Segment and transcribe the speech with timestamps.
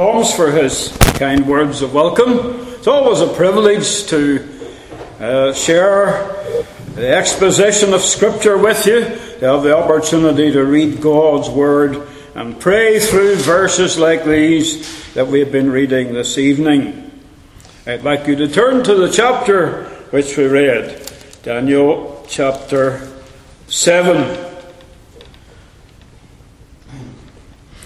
[0.00, 2.66] Thomas for his kind words of welcome.
[2.68, 4.48] It's always a privilege to
[5.20, 6.26] uh, share
[6.94, 12.58] the exposition of Scripture with you, to have the opportunity to read God's Word and
[12.58, 17.12] pray through verses like these that we've been reading this evening.
[17.86, 21.12] I'd like you to turn to the chapter which we read,
[21.42, 23.06] Daniel chapter
[23.66, 24.46] 7.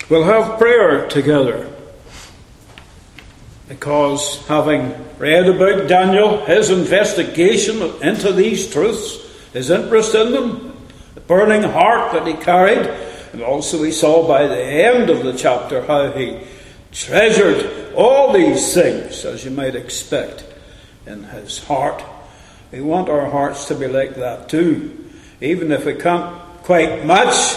[0.09, 1.74] We'll have prayer together
[3.69, 9.19] because having read about Daniel, his investigation into these truths,
[9.53, 10.77] his interest in them,
[11.15, 12.87] the burning heart that he carried,
[13.33, 16.41] and also we saw by the end of the chapter how he
[16.93, 20.45] treasured all these things, as you might expect,
[21.07, 22.03] in his heart.
[22.71, 25.11] We want our hearts to be like that too,
[25.41, 27.57] even if we can't quite match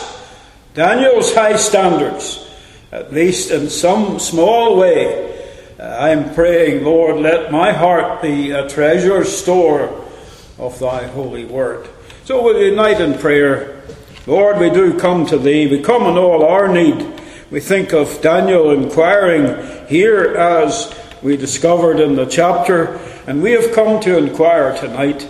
[0.74, 2.48] Daniel's high standards,
[2.92, 5.27] at least in some small way
[5.80, 10.04] uh, I'm praying, Lord, let my heart be a treasure store
[10.58, 11.88] of thy holy word.
[12.24, 13.84] So we'll unite in prayer.
[14.26, 15.68] Lord, we do come to thee.
[15.68, 17.22] We come in all our need.
[17.52, 23.72] We think of Daniel inquiring here as we discovered in the chapter, and we have
[23.74, 25.30] come to inquire tonight.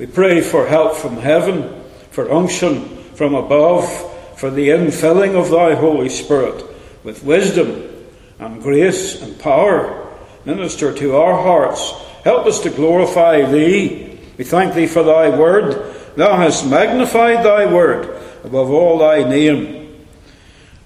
[0.00, 3.88] We pray for help from heaven, for unction from above,
[4.36, 6.64] for the infilling of thy Holy Spirit
[7.04, 7.93] with wisdom
[8.38, 10.12] and grace and power.
[10.44, 11.92] Minister to our hearts.
[12.24, 14.18] Help us to glorify Thee.
[14.36, 15.94] We thank Thee for Thy word.
[16.16, 20.06] Thou hast magnified Thy word above all Thy name.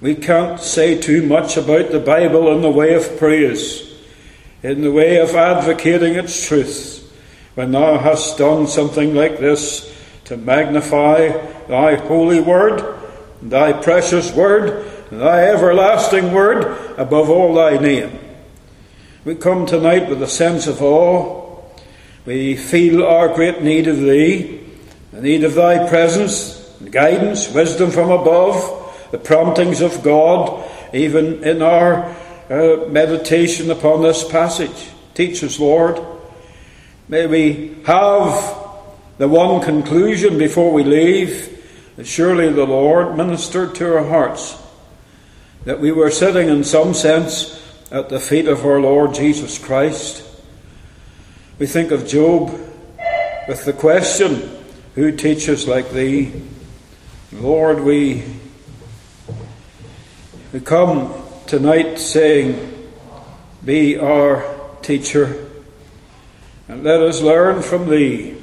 [0.00, 3.92] We can't say too much about the Bible in the way of praise,
[4.62, 7.12] in the way of advocating its truth.
[7.56, 9.92] When Thou hast done something like this
[10.26, 11.30] to magnify
[11.66, 12.96] Thy holy word,
[13.42, 16.64] Thy precious word, Thy everlasting word
[16.98, 18.18] above all Thy name.
[19.24, 21.62] We come tonight with a sense of awe.
[22.26, 24.60] We feel our great need of Thee,
[25.12, 26.58] the need of Thy presence,
[26.90, 32.04] guidance, wisdom from above, the promptings of God, even in our
[32.50, 34.90] uh, meditation upon this passage.
[35.14, 35.98] Teach us, Lord.
[37.08, 38.56] May we have
[39.16, 41.64] the one conclusion before we leave
[41.96, 44.67] that surely the Lord ministered to our hearts
[45.64, 50.24] that we were sitting in some sense at the feet of our Lord Jesus Christ.
[51.58, 52.50] We think of Job
[53.48, 54.50] with the question,
[54.94, 56.32] Who teaches like thee?
[57.32, 58.24] Lord, we,
[60.52, 61.12] we come
[61.46, 62.90] tonight saying,
[63.64, 65.50] Be our teacher,
[66.68, 68.36] and let us learn from thee.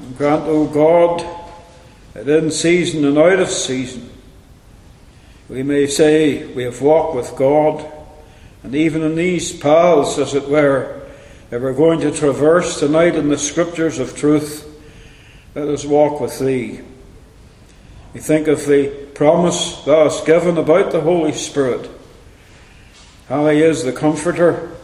[0.00, 1.26] And grant, O God,
[2.12, 4.10] that in season and out of season,
[5.48, 7.90] we may say we have walked with God,
[8.62, 11.02] and even in these paths, as it were,
[11.50, 14.66] that we're going to traverse tonight in the scriptures of truth,
[15.54, 16.80] let us walk with Thee.
[18.14, 21.90] We think of the promise Thou hast given about the Holy Spirit,
[23.28, 24.74] how He is the Comforter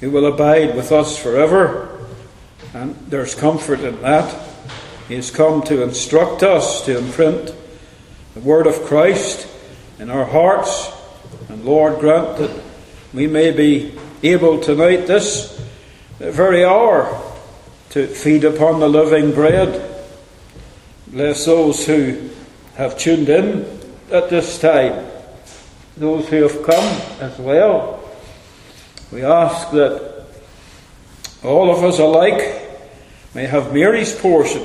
[0.00, 2.06] He will abide with us forever,
[2.72, 4.46] and there's comfort in that.
[5.08, 7.52] He has come to instruct us, to imprint
[8.34, 9.48] the Word of Christ
[9.98, 10.92] in our hearts.
[11.48, 12.62] And Lord, grant that
[13.12, 15.60] we may be able tonight, this
[16.18, 17.22] very hour,
[17.90, 20.04] to feed upon the living bread.
[21.06, 22.30] Bless those who
[22.76, 23.64] have tuned in
[24.12, 25.06] at this time,
[25.96, 28.04] those who have come as well.
[29.10, 30.26] We ask that
[31.42, 32.62] all of us alike
[33.34, 34.64] may have Mary's portion,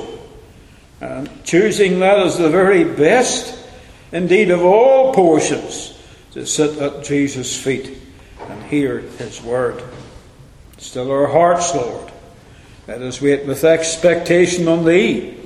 [1.00, 3.58] and choosing that as the very best
[4.12, 5.96] indeed of all portions,
[6.32, 7.96] to sit at Jesus' feet
[8.40, 9.82] and hear his word.
[10.78, 12.12] Still our hearts, Lord.
[12.88, 15.38] Let us wait with expectation on thee,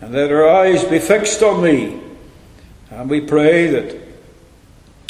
[0.00, 1.98] and let our eyes be fixed on thee.
[2.90, 4.00] And we pray that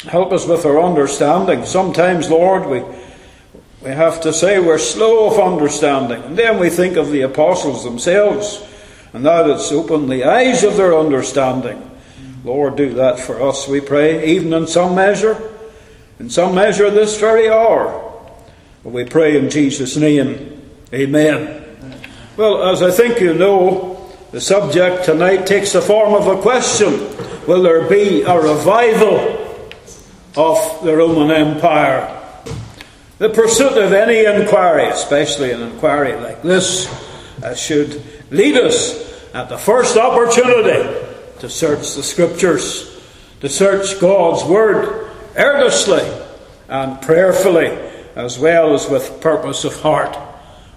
[0.07, 1.65] help us with our understanding.
[1.65, 2.83] Sometimes, Lord, we
[3.81, 6.23] we have to say we're slow of understanding.
[6.23, 8.63] And then we think of the apostles themselves,
[9.13, 11.84] and that it's opened the eyes of their understanding
[12.45, 15.51] Lord, do that for us, we pray, even in some measure,
[16.19, 18.21] in some measure this very hour.
[18.83, 20.61] We pray in Jesus' name.
[20.93, 21.65] Amen.
[22.37, 26.91] Well, as I think you know, the subject tonight takes the form of a question
[27.47, 29.17] Will there be a revival
[30.35, 32.11] of the Roman Empire?
[33.17, 36.87] The pursuit of any inquiry, especially an inquiry like this,
[37.41, 41.04] uh, should lead us at the first opportunity
[41.45, 42.99] to search the Scriptures,
[43.39, 46.01] to search God's Word earnestly,
[46.67, 47.67] and prayerfully,
[48.15, 50.17] as well as with purpose of heart.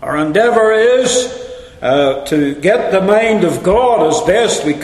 [0.03, 1.33] Our endeavour is
[1.81, 4.83] uh, to get the mind of God as best we can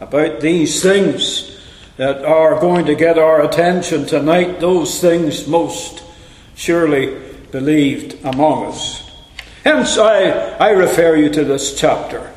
[0.00, 1.60] about these things
[1.98, 6.02] that are going to get our attention tonight, those things most
[6.54, 7.14] surely
[7.50, 9.06] believed among us.
[9.64, 12.32] Hence, I, I refer you to this chapter,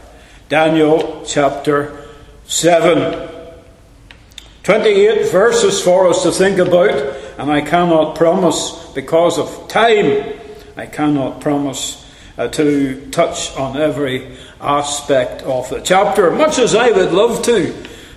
[0.49, 2.01] Daniel chapter
[2.47, 3.30] 7.
[4.63, 6.92] 28 verses for us to think about,
[7.38, 10.33] and I cannot promise, because of time,
[10.75, 12.03] I cannot promise
[12.38, 17.74] uh, to touch on every aspect of the chapter, much as I would love to,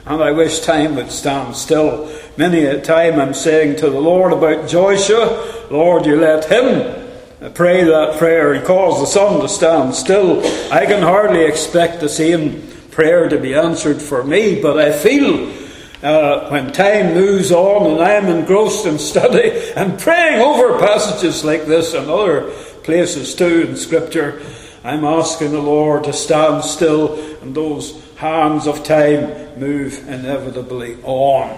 [0.06, 2.10] and I wish time would stand still.
[2.36, 7.84] Many a time I'm saying to the Lord about Joshua, Lord, you let him pray
[7.84, 10.40] that prayer and cause the sun to stand still.
[10.72, 12.62] I can hardly expect the same
[12.98, 15.54] prayer to be answered for me, but I feel
[16.02, 21.44] uh, when time moves on and I am engrossed in study and praying over passages
[21.44, 22.50] like this and other
[22.82, 24.42] places too in Scripture,
[24.82, 31.56] I'm asking the Lord to stand still and those hands of time move inevitably on.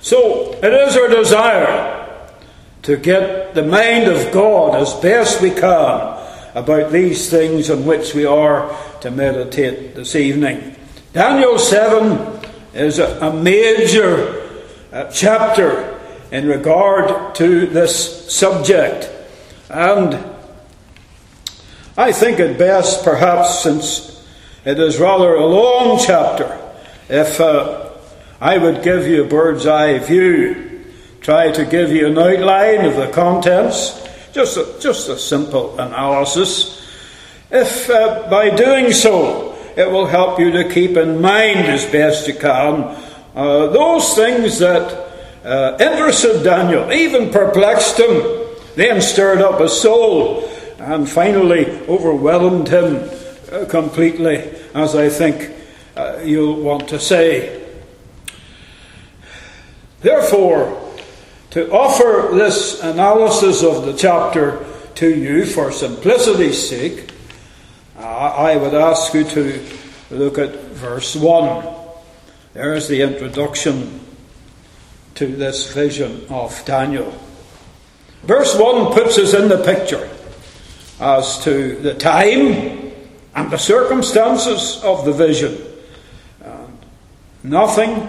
[0.00, 2.30] So it is our desire
[2.82, 6.20] to get the mind of God as best we can
[6.56, 8.74] about these things on which we are
[9.04, 10.74] to meditate this evening.
[11.12, 12.40] Daniel 7
[12.72, 16.00] is a, major uh, chapter
[16.32, 19.10] in regard to this subject.
[19.68, 20.18] And
[21.98, 24.26] I think it best, perhaps, since
[24.64, 26.58] it is rather a long chapter,
[27.10, 27.90] if uh,
[28.40, 30.86] I would give you a bird's eye view,
[31.20, 34.02] try to give you an outline of the contents,
[34.32, 36.83] just a, just a simple analysis.
[37.50, 42.28] If uh, by doing so it will help you to keep in mind as best
[42.28, 42.96] you can
[43.34, 45.12] uh, those things that
[45.44, 48.22] uh, interested Daniel, even perplexed him,
[48.76, 50.48] then stirred up his soul,
[50.78, 53.10] and finally overwhelmed him
[53.52, 54.36] uh, completely,
[54.72, 55.52] as I think
[55.96, 57.60] uh, you'll want to say.
[60.00, 60.80] Therefore,
[61.50, 64.64] to offer this analysis of the chapter
[64.96, 67.10] to you for simplicity's sake,
[67.98, 69.64] I would ask you to
[70.10, 71.66] look at verse 1.
[72.52, 74.00] There's the introduction
[75.14, 77.12] to this vision of Daniel.
[78.22, 80.08] Verse 1 puts us in the picture
[81.00, 82.92] as to the time
[83.34, 85.56] and the circumstances of the vision.
[86.42, 86.78] And
[87.42, 88.08] nothing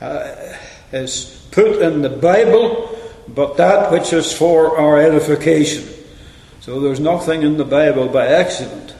[0.00, 0.54] uh,
[0.92, 2.96] is put in the Bible
[3.34, 5.86] but that which is for our edification.
[6.70, 8.94] So there's nothing in the Bible by accident.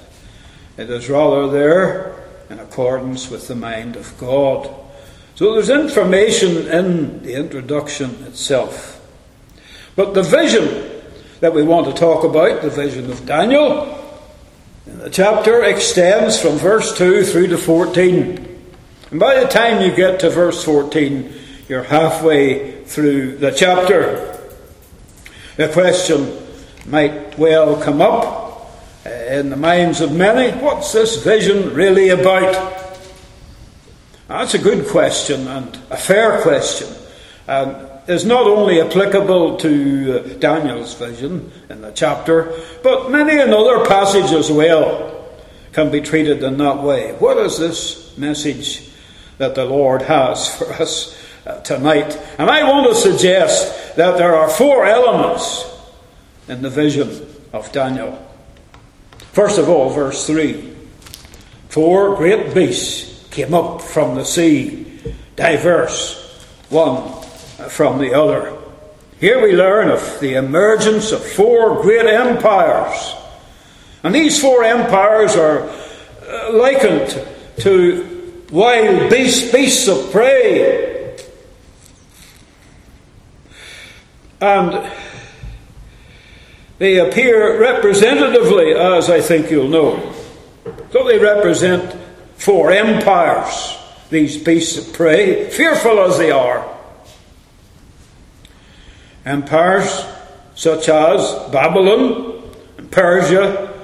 [0.77, 2.17] It is rather there
[2.51, 4.69] in accordance with the mind of God.
[5.37, 9.01] So there's information in the introduction itself.
[9.95, 11.01] But the vision
[11.39, 14.05] that we want to talk about, the vision of Daniel,
[14.85, 18.63] the chapter extends from verse 2 through to 14.
[19.13, 21.33] And by the time you get to verse 14,
[21.69, 24.41] you're halfway through the chapter.
[25.57, 26.40] The question
[26.87, 28.51] might well come up
[29.05, 32.77] in the minds of many, what's this vision really about?
[34.29, 36.89] That's a good question and a fair question.
[37.47, 43.85] And is not only applicable to uh, Daniel's vision in the chapter, but many another
[43.87, 45.29] passage as well
[45.73, 47.13] can be treated in that way.
[47.13, 48.91] What is this message
[49.39, 52.19] that the Lord has for us uh, tonight?
[52.39, 55.70] And I want to suggest that there are four elements
[56.51, 57.09] in the vision
[57.53, 58.19] of Daniel.
[59.33, 60.77] First of all, verse 3
[61.69, 65.01] Four great beasts came up from the sea,
[65.37, 67.23] diverse, one
[67.69, 68.57] from the other.
[69.21, 73.15] Here we learn of the emergence of four great empires.
[74.03, 77.25] And these four empires are uh, likened
[77.59, 81.17] to wild beasts, beasts of prey.
[84.41, 84.91] And
[86.81, 90.15] they appear representatively, as I think you'll know.
[90.91, 91.95] So they represent
[92.37, 93.77] four empires,
[94.09, 96.67] these beasts of prey, fearful as they are.
[99.27, 100.07] Empires
[100.55, 102.45] such as Babylon,
[102.79, 103.79] and Persia,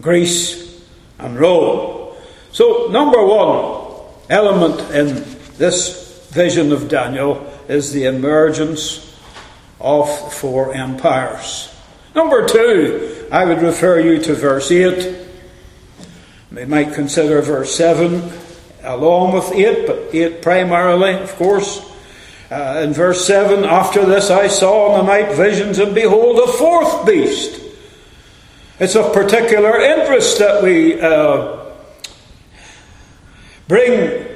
[0.00, 0.84] Greece,
[1.18, 2.14] and Rome.
[2.52, 3.82] So, number one
[4.30, 5.24] element in
[5.58, 9.16] this vision of Daniel is the emergence
[9.80, 11.75] of four empires.
[12.16, 15.18] Number two, I would refer you to verse 8.
[16.50, 18.32] We might consider verse 7
[18.82, 21.84] along with 8, but 8 primarily, of course.
[22.50, 26.50] Uh, in verse 7, after this I saw in the night visions, and behold, a
[26.52, 27.60] fourth beast.
[28.80, 31.66] It's of particular interest that we uh,
[33.68, 34.26] bring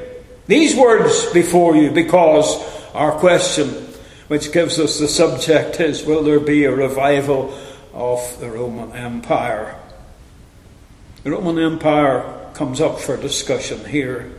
[0.47, 2.61] these words before you because
[2.93, 3.69] our question,
[4.29, 7.57] which gives us the subject, is Will there be a revival
[7.93, 9.77] of the Roman Empire?
[11.23, 14.33] The Roman Empire comes up for discussion here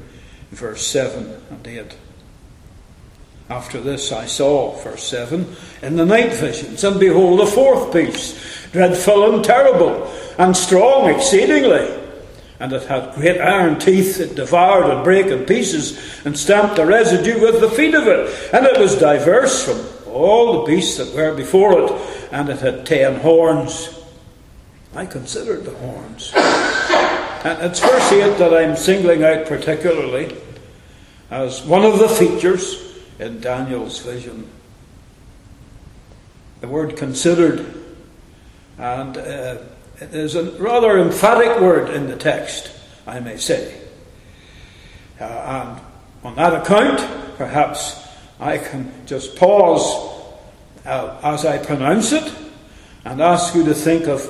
[0.50, 1.96] in verse 7 and 8.
[3.50, 8.72] After this I saw, verse 7, in the night visions, and behold, a fourth beast,
[8.72, 12.00] dreadful and terrible, and strong exceedingly.
[12.60, 16.86] And it had great iron teeth, it devoured and brake in pieces, and stamped the
[16.86, 18.54] residue with the feet of it.
[18.54, 21.92] And it was diverse from all the beasts that were before it,
[22.32, 24.00] and it had ten horns.
[24.96, 26.34] I considered the horns.
[27.44, 30.36] And it's verse 8 that I'm singling out particularly
[31.32, 34.48] as one of the features in Daniel's vision.
[36.60, 37.66] The word considered,
[38.78, 39.58] and uh,
[40.00, 42.72] it is a rather emphatic word in the text,
[43.08, 43.82] I may say.
[45.20, 45.82] Uh, and
[46.24, 48.08] on that account, perhaps
[48.40, 50.21] I can just pause
[50.86, 52.34] uh, as I pronounce it
[53.06, 54.28] and ask you to think of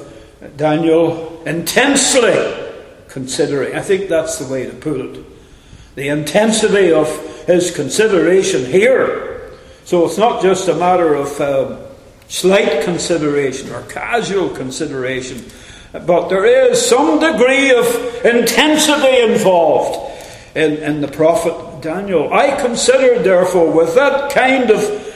[0.58, 2.70] Daniel intensely
[3.08, 3.76] considering.
[3.76, 5.26] I think that's the way to put it.
[5.96, 7.08] The intensity of
[7.46, 9.52] his consideration here.
[9.84, 11.80] So it's not just a matter of um,
[12.28, 15.46] slight consideration or casual consideration,
[15.92, 17.86] but there is some degree of
[18.26, 20.12] intensity involved
[20.56, 22.34] in, in the prophet Daniel.
[22.34, 25.16] I considered, therefore, with that kind of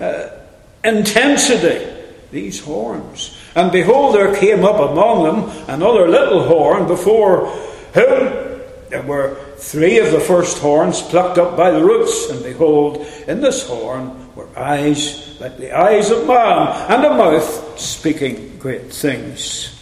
[0.00, 0.39] uh,
[0.84, 1.86] intensity,
[2.30, 3.36] these horns.
[3.54, 7.46] And behold, there came up among them another little horn, before
[7.94, 12.30] whom there were three of the first horns plucked up by the roots.
[12.30, 17.78] And behold, in this horn were eyes like the eyes of man, and a mouth
[17.78, 19.76] speaking great things.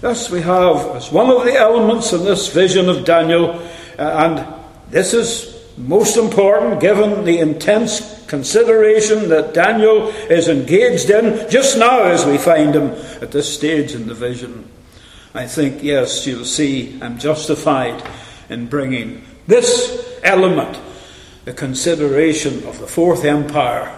[0.00, 3.50] Thus, we have as one of the elements in this vision of Daniel,
[3.98, 4.54] uh, and
[4.90, 12.02] this is most important given the intense consideration that Daniel is engaged in just now
[12.02, 12.90] as we find him
[13.22, 14.68] at this stage in the vision.
[15.34, 18.02] I think, yes, you'll see I'm justified
[18.48, 20.78] in bringing this element,
[21.44, 23.94] the consideration of the Fourth Empire,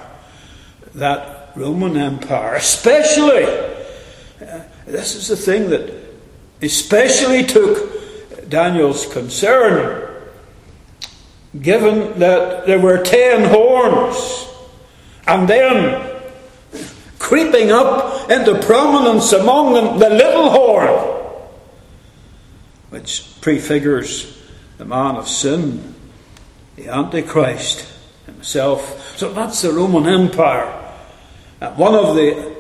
[0.94, 3.44] that Roman Empire, especially.
[3.44, 5.92] Uh, this is the thing that
[6.62, 10.09] especially took Daniel's concern
[11.59, 14.47] given that there were ten horns,
[15.26, 16.21] and then
[17.19, 20.88] creeping up into prominence among them the little horn,
[22.90, 24.38] which prefigures
[24.78, 25.95] the man of sin,
[26.76, 27.87] the Antichrist
[28.26, 29.16] himself.
[29.16, 30.66] So that's the Roman Empire.
[31.76, 32.57] One of the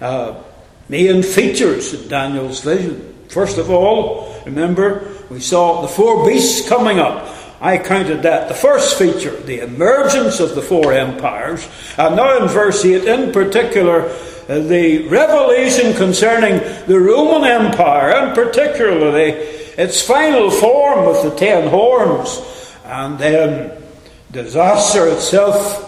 [0.00, 0.42] uh,
[0.88, 3.14] main features in Daniel's vision.
[3.28, 7.26] First of all, remember, we saw the four beasts coming up.
[7.60, 12.48] I counted that the first feature, the emergence of the four empires, and now in
[12.48, 14.02] verse 8 in particular,
[14.48, 19.30] uh, the revelation concerning the Roman Empire, and particularly
[19.76, 22.40] its final form with the ten horns,
[22.84, 23.82] and then
[24.30, 25.82] disaster itself,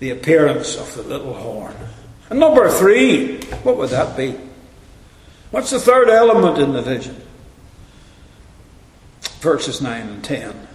[0.00, 1.74] the appearance of the little horn.
[2.30, 4.36] And number three, what would that be?
[5.50, 7.20] What's the third element in the vision?
[9.44, 10.68] Verses 9 and 10.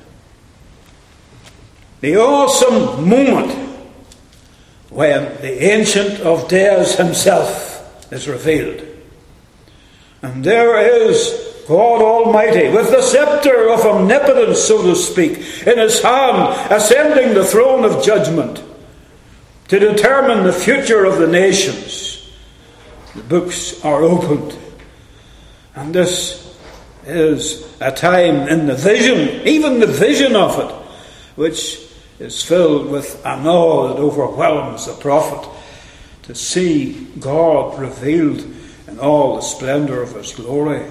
[2.02, 3.52] The awesome moment
[4.90, 8.86] when the Ancient of Days himself is revealed.
[10.22, 16.02] And there is God Almighty with the scepter of omnipotence, so to speak, in his
[16.02, 18.64] hand, ascending the throne of judgment
[19.68, 22.32] to determine the future of the nations.
[23.16, 24.56] The books are opened.
[25.76, 26.59] And this
[27.10, 30.74] is a time in the vision, even the vision of it,
[31.36, 31.80] which
[32.20, 35.50] is filled with an awe that overwhelms the prophet
[36.24, 38.46] to see God revealed
[38.88, 40.86] in all the splendour of His glory.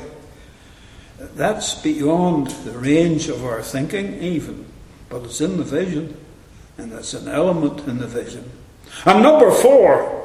[1.18, 4.66] That's beyond the range of our thinking, even,
[5.08, 6.16] but it's in the vision,
[6.76, 8.50] and it's an element in the vision.
[9.04, 10.24] And number four,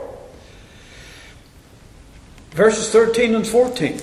[2.52, 4.00] verses 13 and 14.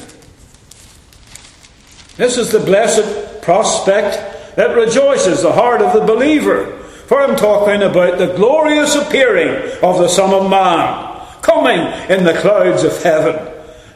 [2.20, 6.66] This is the blessed prospect that rejoices the heart of the believer.
[7.06, 12.38] For I'm talking about the glorious appearing of the Son of Man coming in the
[12.38, 13.36] clouds of heaven.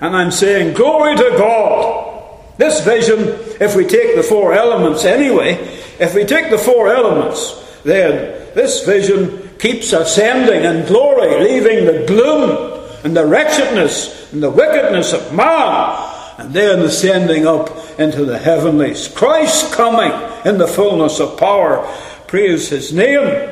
[0.01, 2.41] And I'm saying, Glory to God!
[2.57, 3.19] This vision,
[3.61, 5.57] if we take the four elements anyway,
[6.01, 12.07] if we take the four elements, then this vision keeps ascending in glory, leaving the
[12.07, 18.39] gloom and the wretchedness and the wickedness of man, and then ascending up into the
[18.39, 19.09] heavenlies.
[19.09, 20.13] Christ coming
[20.45, 21.87] in the fullness of power.
[22.27, 23.51] Praise his name.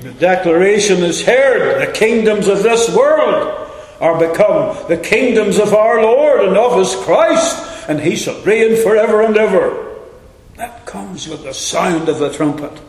[0.00, 6.02] The declaration is heard the kingdoms of this world are become the kingdoms of our
[6.02, 9.98] Lord and of his Christ, and he shall reign forever and ever.
[10.56, 12.80] That comes with the sound of the trumpet.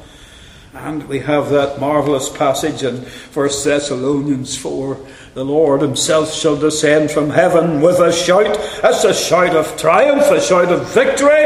[0.74, 4.98] And we have that marvellous passage in 1 Thessalonians 4
[5.36, 8.58] the Lord himself shall descend from heaven with a shout.
[8.82, 11.46] That's a shout of triumph, a shout of victory.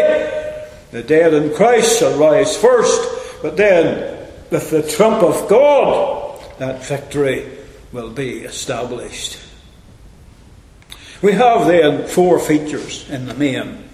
[0.92, 6.86] The dead in Christ shall rise first, but then with the trump of God, that
[6.86, 7.50] victory
[7.92, 9.40] will be established.
[11.24, 13.90] We have then four features in the main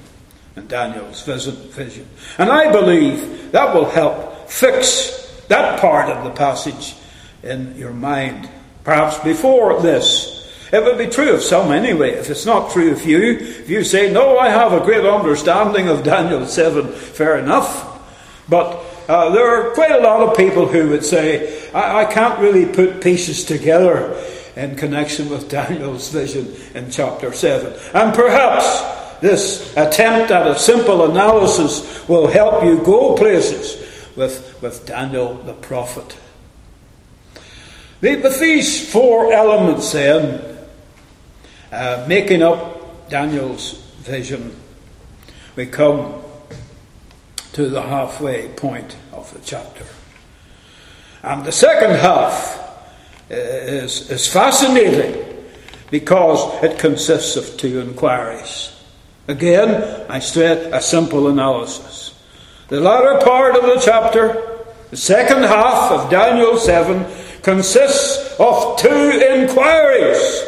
[0.57, 2.07] in Daniel's vision.
[2.37, 6.95] And I believe that will help fix that part of the passage
[7.43, 8.49] in your mind.
[8.85, 10.35] Perhaps before this.
[10.71, 12.11] It would be true of some anyway.
[12.11, 15.89] If it's not true of you, if you say, No, I have a great understanding
[15.89, 17.91] of Daniel 7, fair enough.
[18.47, 22.39] But uh, there are quite a lot of people who would say, I, I can't
[22.39, 24.15] really put pieces together
[24.55, 27.73] in connection with Daniel's vision in chapter 7.
[27.93, 33.81] And perhaps this attempt at a simple analysis will help you go places
[34.15, 36.17] with, with Daniel the prophet.
[38.01, 40.57] With these four elements, then,
[41.71, 44.55] uh, making up Daniel's vision,
[45.55, 46.21] we come
[47.53, 49.85] to the halfway point of the chapter.
[51.23, 52.61] And the second half
[53.29, 55.23] is, is fascinating
[55.89, 58.75] because it consists of two inquiries.
[59.27, 62.13] Again, I stress a simple analysis.
[62.67, 67.05] The latter part of the chapter, the second half of Daniel 7,
[67.45, 70.43] consists of two inquiries.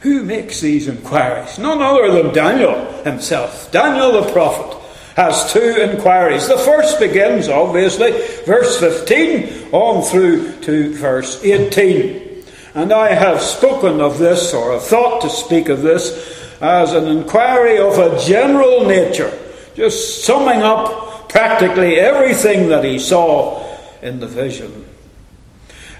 [0.00, 1.58] Who makes these inquiries?
[1.58, 4.82] None other than Daniel himself, Daniel the prophet
[5.16, 6.48] has two inquiries.
[6.48, 8.12] The first begins, obviously,
[8.46, 12.44] verse 15 on through to verse 18.
[12.74, 17.06] And I have spoken of this, or have thought to speak of this, as an
[17.06, 19.32] inquiry of a general nature,
[19.74, 23.62] just summing up practically everything that he saw
[24.00, 24.85] in the vision.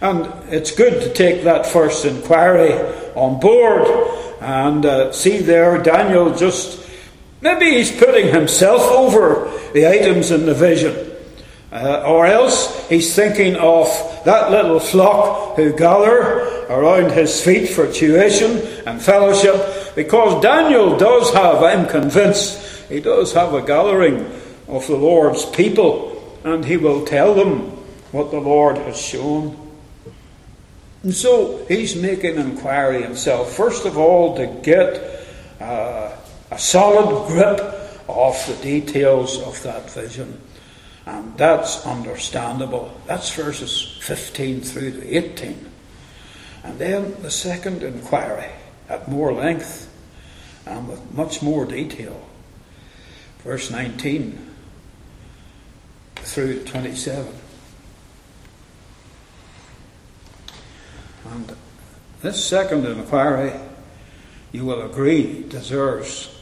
[0.00, 2.72] And it's good to take that first inquiry
[3.14, 3.86] on board
[4.40, 6.86] and uh, see there Daniel just
[7.40, 11.12] Maybe he's putting himself over the items in the vision.
[11.70, 13.86] Uh, or else he's thinking of
[14.24, 19.94] that little flock who gather around his feet for tuition and fellowship.
[19.94, 24.24] Because Daniel does have, I'm convinced, he does have a gathering
[24.66, 27.60] of the Lord's people, and he will tell them
[28.12, 29.65] what the Lord has shown.
[31.06, 35.22] And so he's making inquiry himself, first of all, to get.
[35.60, 36.16] Uh,
[36.50, 37.60] a solid grip
[38.08, 40.40] of the details of that vision.
[41.04, 42.98] And that's understandable.
[43.06, 45.70] That's verses 15 through to 18.
[46.64, 48.50] And then the second inquiry
[48.88, 49.92] at more length
[50.66, 52.28] and with much more detail.
[53.38, 54.54] Verse 19
[56.16, 57.32] through 27.
[61.32, 61.56] And
[62.22, 63.52] this second inquiry,
[64.52, 66.32] you will agree, deserves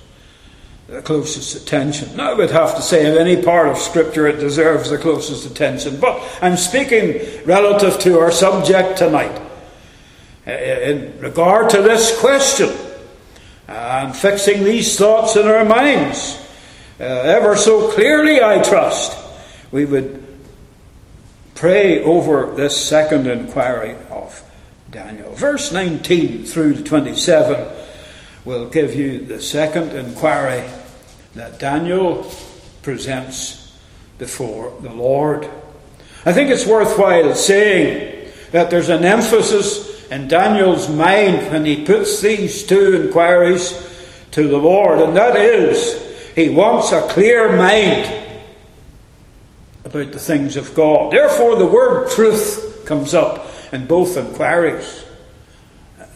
[0.87, 2.16] the closest attention.
[2.16, 5.47] Now, I would have to say, in any part of Scripture, it deserves the closest
[5.51, 9.40] attention, but I'm speaking relative to our subject tonight.
[10.47, 12.70] In regard to this question,
[13.66, 16.38] and fixing these thoughts in our minds,
[17.01, 19.16] uh, ever so clearly, I trust,
[19.73, 20.23] we would
[21.55, 24.43] pray over this second inquiry of
[24.94, 25.33] Daniel.
[25.35, 27.68] Verse 19 through to 27
[28.44, 30.62] will give you the second inquiry
[31.35, 32.30] that Daniel
[32.83, 33.76] presents
[34.18, 35.50] before the Lord.
[36.24, 42.20] I think it's worthwhile saying that there's an emphasis in Daniel's mind when he puts
[42.20, 43.72] these two inquiries
[44.30, 46.00] to the Lord, and that is
[46.37, 48.22] he wants a clear mind
[49.85, 51.12] about the things of God.
[51.12, 55.05] Therefore, the word truth comes up in both inquiries.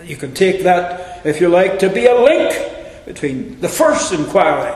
[0.04, 4.72] You can take that, if you like, to be a link between the first inquiry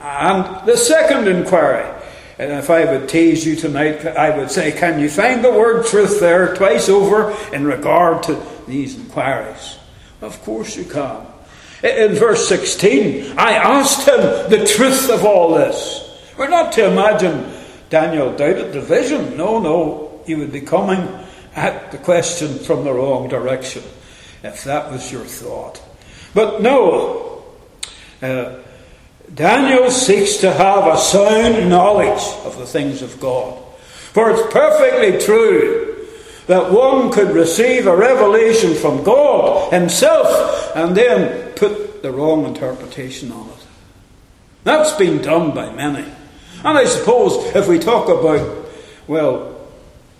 [0.00, 1.92] and the second inquiry.
[2.38, 5.86] And if I would tease you tonight, I would say, Can you find the word
[5.86, 9.78] truth there twice over in regard to these inquiries?
[10.20, 11.26] Of course you can.
[11.82, 16.02] In verse 16, I asked him the truth of all this.
[16.36, 17.52] We're not to imagine
[17.88, 19.36] Daniel doubted the vision.
[19.36, 21.08] No, no, he would be coming
[21.56, 23.82] at the question from the wrong direction
[24.42, 25.82] if that was your thought.
[26.34, 27.42] But no,
[28.22, 28.56] uh,
[29.34, 33.62] Daniel seeks to have a sound knowledge of the things of God.
[34.12, 36.06] For it's perfectly true
[36.46, 43.32] that one could receive a revelation from God Himself and then put the wrong interpretation
[43.32, 43.66] on it.
[44.62, 46.06] That's been done by many.
[46.64, 48.66] And I suppose if we talk about,
[49.06, 49.55] well,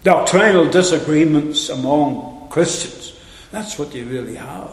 [0.06, 3.12] doctrinal disagreements among Christians,
[3.50, 4.70] that's what you really have.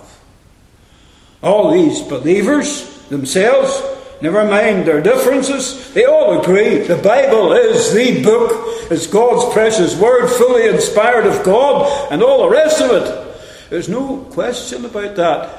[1.42, 3.82] All these believers themselves,
[4.22, 8.52] never mind their differences, they all agree the Bible is the book,
[8.92, 13.70] it's God's precious word, fully inspired of God, and all the rest of it.
[13.72, 15.50] There's no question about that.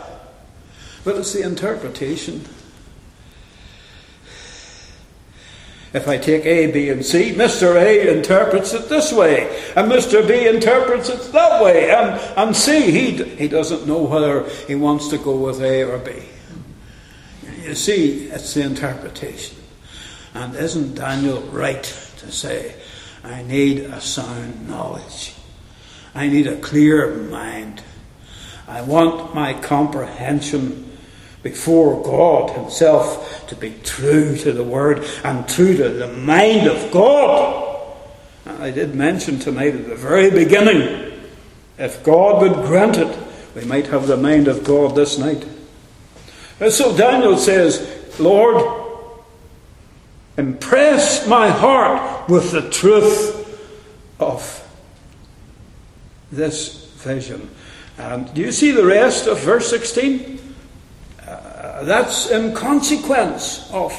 [1.04, 2.44] But it's the interpretation
[5.94, 7.76] If I take A, B, and C, Mr.
[7.76, 9.44] A interprets it this way,
[9.76, 10.26] and Mr.
[10.26, 15.06] B interprets it that way, and, and C, he, he doesn't know whether he wants
[15.08, 16.10] to go with A or B.
[17.62, 19.56] You see, it's the interpretation.
[20.34, 22.74] And isn't Daniel right to say,
[23.22, 25.32] I need a sound knowledge?
[26.12, 27.84] I need a clear mind.
[28.66, 30.93] I want my comprehension
[31.44, 36.90] before God Himself to be true to the Word and true to the mind of
[36.90, 37.86] God.
[38.46, 41.12] And I did mention tonight at the very beginning,
[41.78, 43.16] if God would grant it,
[43.54, 45.46] we might have the mind of God this night.
[46.60, 48.82] And so Daniel says, Lord,
[50.38, 53.60] impress my heart with the truth
[54.18, 54.66] of
[56.32, 57.50] this vision.
[57.98, 60.40] And do you see the rest of verse 16?
[61.82, 63.92] That's in consequence of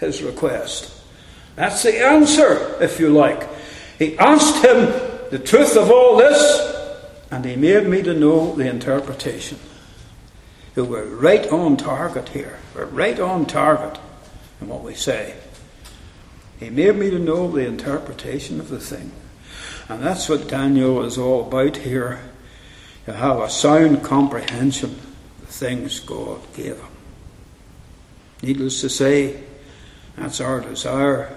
[0.00, 0.94] his request.
[1.56, 3.48] That's the answer, if you like.
[3.98, 4.86] He asked him
[5.30, 6.76] the truth of all this,
[7.30, 9.58] and he made me to know the interpretation.
[10.74, 12.60] So we're right on target here.
[12.74, 13.98] We're right on target
[14.60, 15.34] in what we say.
[16.60, 19.12] He made me to know the interpretation of the thing.
[19.88, 22.20] And that's what Daniel is all about here
[23.06, 26.87] to have a sound comprehension of the things God gave him.
[28.42, 29.42] Needless to say,
[30.16, 31.36] that's our desire.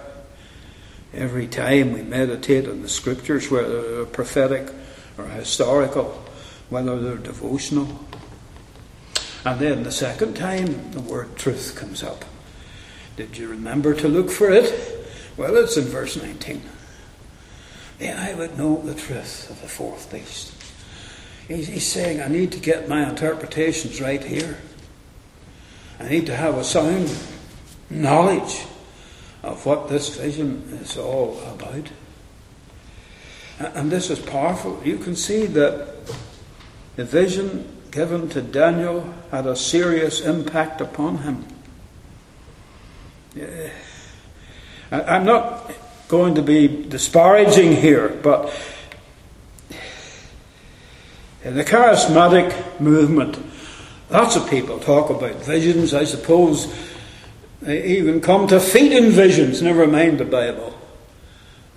[1.14, 4.72] Every time we meditate on the scriptures, whether they're prophetic
[5.18, 6.24] or historical,
[6.70, 8.06] whether they're devotional.
[9.44, 12.24] And then the second time, the word truth comes up.
[13.18, 15.08] Did you remember to look for it?
[15.36, 16.62] Well, it's in verse 19.
[17.98, 20.54] Then I would know the truth of the fourth beast.
[21.48, 24.58] He's saying, I need to get my interpretations right here.
[26.02, 27.16] I need to have a sound
[27.92, 28.66] knowledge
[29.44, 31.90] of what this vision is all about.
[33.60, 34.82] And this is powerful.
[34.84, 35.94] You can see that
[36.96, 41.46] the vision given to Daniel had a serious impact upon him.
[44.92, 45.72] I'm not
[46.08, 48.52] going to be disparaging here, but
[51.44, 53.38] in the charismatic movement
[54.12, 55.94] Lots of people talk about visions.
[55.94, 56.74] I suppose
[57.62, 60.78] they even come to feet in visions, never mind the Bible.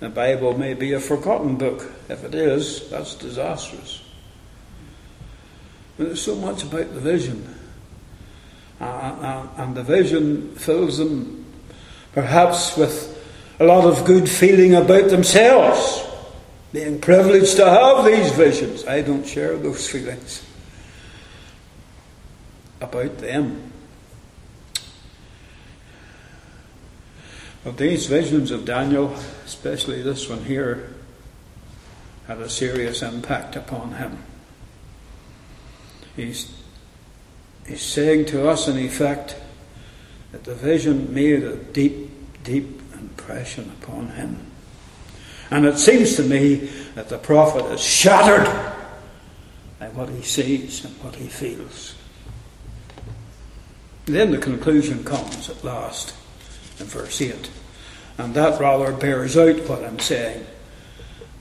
[0.01, 1.89] The Bible may be a forgotten book.
[2.09, 4.01] If it is, that's disastrous.
[5.95, 7.55] But there's so much about the vision.
[8.81, 11.45] And the vision fills them
[12.11, 13.13] perhaps with
[13.61, 16.05] a lot of good feeling about themselves,
[16.73, 18.85] being privileged to have these visions.
[18.85, 20.43] I don't share those feelings
[22.81, 23.71] about them.
[27.63, 30.93] But these visions of Daniel, especially this one here,
[32.27, 34.23] had a serious impact upon him.
[36.15, 36.55] He's,
[37.67, 39.35] he's saying to us, in effect,
[40.31, 42.09] that the vision made a deep,
[42.43, 44.45] deep impression upon him.
[45.49, 46.55] And it seems to me
[46.95, 48.45] that the prophet is shattered
[49.79, 51.95] by what he sees and what he feels.
[54.05, 56.13] Then the conclusion comes at last
[56.79, 57.49] in verse 8.
[58.17, 60.45] And that rather bears out what I'm saying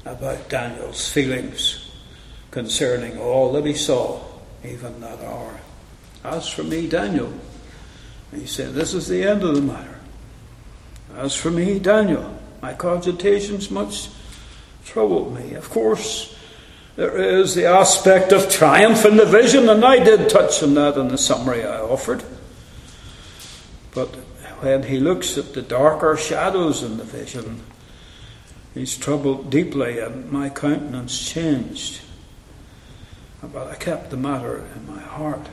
[0.04, 1.90] about Daniel's feelings
[2.50, 4.22] concerning all that he saw,
[4.64, 5.60] even that hour.
[6.24, 7.32] As for me, Daniel,
[8.34, 10.00] he said, This is the end of the matter.
[11.16, 14.08] As for me, Daniel, my cogitations much
[14.84, 15.54] troubled me.
[15.54, 16.36] Of course,
[16.96, 20.96] there is the aspect of triumph in the vision, and I did touch on that
[20.96, 22.24] in the summary I offered.
[23.94, 24.08] But
[24.60, 27.62] when he looks at the darker shadows in the vision,
[28.74, 32.00] He's troubled deeply, and my countenance changed.
[33.40, 35.46] But I kept the matter in my heart.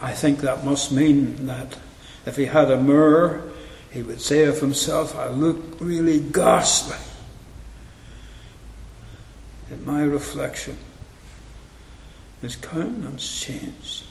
[0.00, 1.78] I think that must mean that
[2.26, 3.52] if he had a mirror,
[3.90, 6.96] he would say of himself, I look really ghastly
[9.70, 10.76] in my reflection.
[12.40, 14.04] His countenance changed.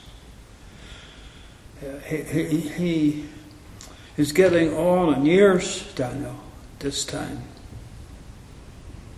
[1.82, 3.24] Uh, he, he, he
[4.16, 6.36] is getting on in years, Daniel,
[6.78, 7.42] this time.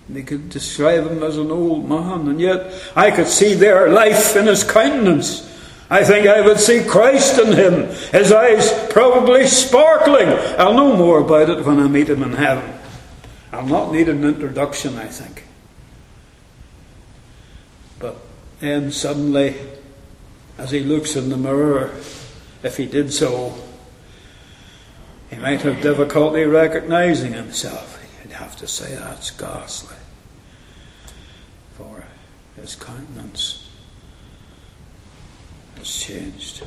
[0.09, 4.37] They could describe him as an old man, and yet I could see their life
[4.37, 5.51] in his countenance.
[5.91, 10.29] I think I would see Christ in him, his eyes probably sparkling.
[10.59, 12.79] I'll know more about it when I meet him in heaven.
[13.53, 15.45] I'll not need an introduction, I think.
[17.99, 18.17] But
[18.61, 19.57] then suddenly,
[20.59, 21.95] as he looks in the mirror,
[22.65, 23.55] if he did so,
[25.31, 28.03] he might have difficulty recognizing himself.
[28.23, 29.97] He'd have to say that's ghastly.
[31.77, 32.05] For
[32.57, 33.69] his countenance
[35.77, 36.65] has changed.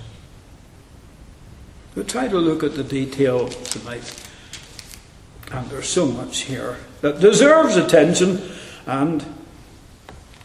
[1.95, 4.29] We'll try to look at the detail tonight.
[5.51, 8.51] And there's so much here that deserves attention,
[8.85, 9.25] and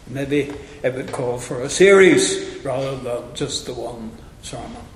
[0.07, 4.92] maybe it would call for a series rather than just the one sermon.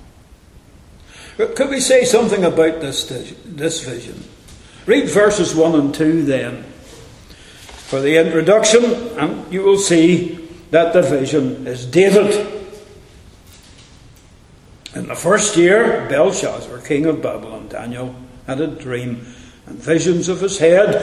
[1.38, 3.04] Could we say something about this,
[3.44, 4.24] this vision?
[4.86, 8.84] Read verses 1 and 2 then for the introduction,
[9.16, 12.46] and you will see that the vision is dated.
[14.96, 18.16] In the first year, Belshazzar, king of Babylon, Daniel
[18.48, 19.24] had a dream
[19.66, 20.96] and visions of his head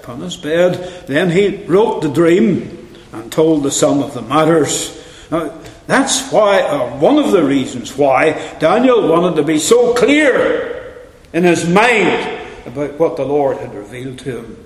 [0.00, 1.06] upon his bed.
[1.06, 4.98] Then he wrote the dream and told the sum of the matters.
[5.30, 5.52] Now,
[5.92, 11.02] that's why, or one of the reasons why, Daniel wanted to be so clear
[11.32, 14.64] in his mind about what the Lord had revealed to him.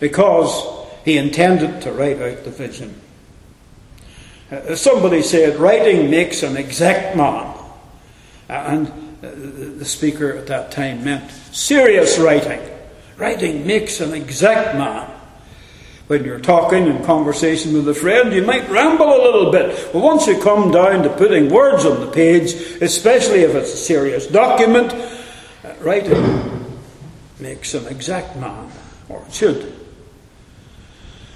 [0.00, 3.00] Because he intended to write out the vision.
[4.50, 7.54] Uh, somebody said, writing makes an exact man.
[8.48, 12.60] Uh, and uh, the speaker at that time meant serious writing.
[13.16, 15.10] Writing makes an exact man
[16.10, 19.90] when you're talking in conversation with a friend, you might ramble a little bit.
[19.92, 23.76] But once you come down to putting words on the page, especially if it's a
[23.76, 26.66] serious document, uh, writing
[27.38, 28.72] makes an exact man,
[29.08, 29.72] or should.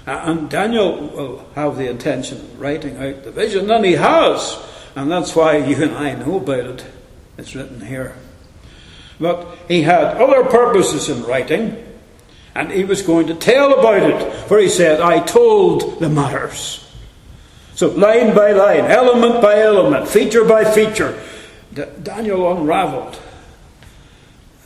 [0.05, 4.61] Uh, and Daniel will have the intention of writing out the vision, and he has.
[4.93, 6.85] And that's why you and I know about it.
[7.37, 8.17] It's written here.
[9.21, 11.94] But he had other purposes in writing.
[12.55, 16.81] And he was going to tell about it, for he said, I told the matters.
[17.75, 21.21] So, line by line, element by element, feature by feature,
[22.01, 23.19] Daniel unraveled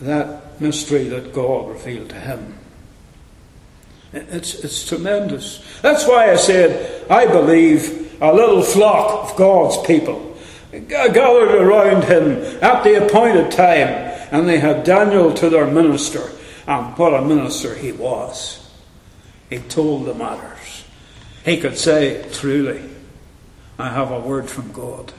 [0.02, 2.56] that mystery that God revealed to him.
[4.14, 5.64] It's, it's tremendous.
[5.82, 10.38] That's why I said, I believe a little flock of God's people
[10.72, 13.88] gathered around him at the appointed time,
[14.32, 16.30] and they had Daniel to their minister.
[16.70, 18.70] And what a minister he was.
[19.50, 20.86] He told the matters.
[21.44, 22.88] He could say, Truly,
[23.80, 25.12] I have a word from God.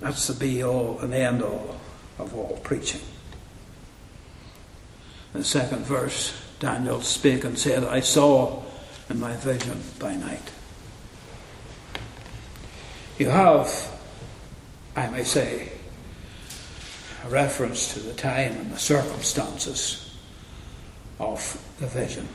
[0.00, 1.76] That's the be all and end all
[2.18, 3.02] of all preaching.
[5.32, 8.64] The second verse, Daniel spake and said, I saw
[9.08, 10.50] in my vision by night.
[13.16, 13.96] You have,
[14.96, 15.70] I may say,
[17.24, 20.16] a reference to the time and the circumstances
[21.18, 22.28] of the vision.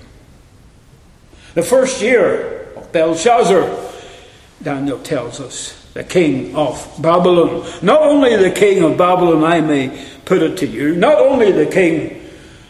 [1.53, 3.93] The first year of Belshazzar,
[4.61, 7.67] Daniel tells us, the king of Babylon.
[7.81, 11.65] Not only the king of Babylon, I may put it to you, not only the
[11.65, 12.29] king,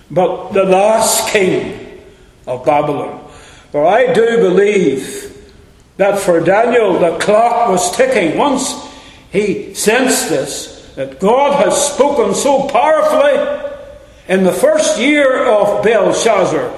[0.10, 2.02] but the last king
[2.46, 3.30] of Babylon.
[3.72, 5.52] For I do believe
[5.98, 8.38] that for Daniel the clock was ticking.
[8.38, 8.74] Once
[9.32, 13.86] he sensed this, that God has spoken so powerfully
[14.28, 16.74] in the first year of Belshazzar,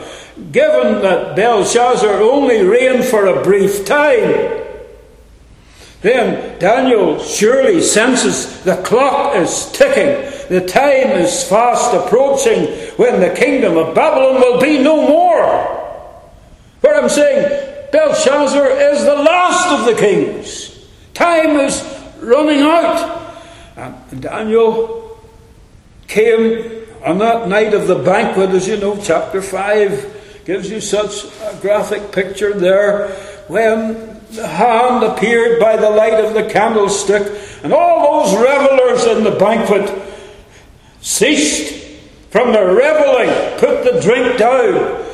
[0.51, 4.65] given that Belshazzar only reigned for a brief time.
[6.01, 10.29] Then Daniel surely senses the clock is ticking.
[10.49, 12.65] The time is fast approaching
[12.97, 16.11] when the kingdom of Babylon will be no more.
[16.81, 20.85] But I'm saying Belshazzar is the last of the kings.
[21.13, 21.81] Time is
[22.19, 23.18] running out.
[23.79, 25.17] And Daniel
[26.07, 31.23] came on that night of the banquet, as you know, chapter 5 gives you such
[31.23, 33.07] a graphic picture there,
[33.47, 37.23] when the hand appeared by the light of the candlestick,
[37.63, 39.89] and all those revelers in the banquet
[41.01, 41.73] ceased
[42.31, 45.05] from their reveling, put the drink down,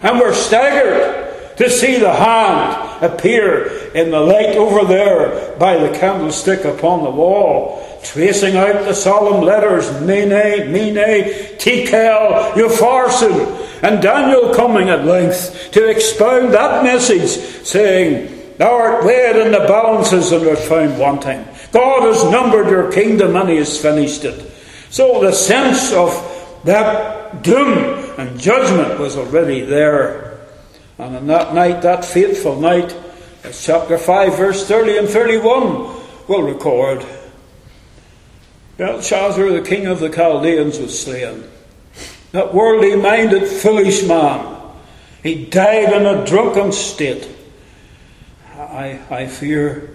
[0.00, 5.96] and were staggered to see the hand appear in the light over there by the
[5.98, 14.54] candlestick upon the wall, tracing out the solemn letters Mene, Mene, Tekel, Upharsin, and Daniel
[14.54, 17.28] coming at length to expound that message,
[17.66, 21.44] saying, Thou art weighed in the balances and art found wanting.
[21.72, 24.50] God has numbered your kingdom and he has finished it.
[24.90, 26.12] So the sense of
[26.64, 30.33] that doom and judgment was already there.
[30.98, 32.96] And on that night, that fateful night,
[33.42, 37.04] as chapter 5, verse 30 and 31 will record,
[38.76, 41.44] Belshazzar, the king of the Chaldeans, was slain.
[42.32, 44.56] That worldly minded, foolish man,
[45.22, 47.28] he died in a drunken state.
[48.56, 49.94] I, I fear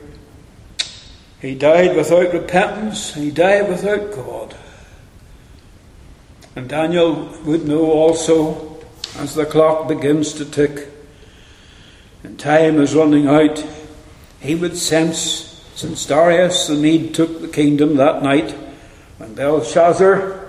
[1.41, 4.57] he died without repentance, he died without God.
[6.55, 8.68] And Daniel would know also
[9.17, 10.89] as the clock begins to tick
[12.23, 13.63] and time is running out,
[14.39, 18.51] he would sense, since Darius the Mede took the kingdom that night
[19.17, 20.47] when Belshazzar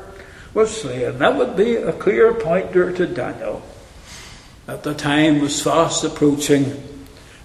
[0.54, 3.62] was slain, that would be a clear pointer to Daniel
[4.66, 6.64] that the time was fast approaching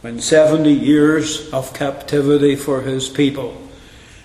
[0.02, 3.60] when 70 years of captivity for his people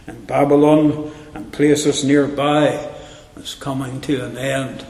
[0.07, 2.90] in Babylon and places nearby
[3.35, 4.85] was coming to an end.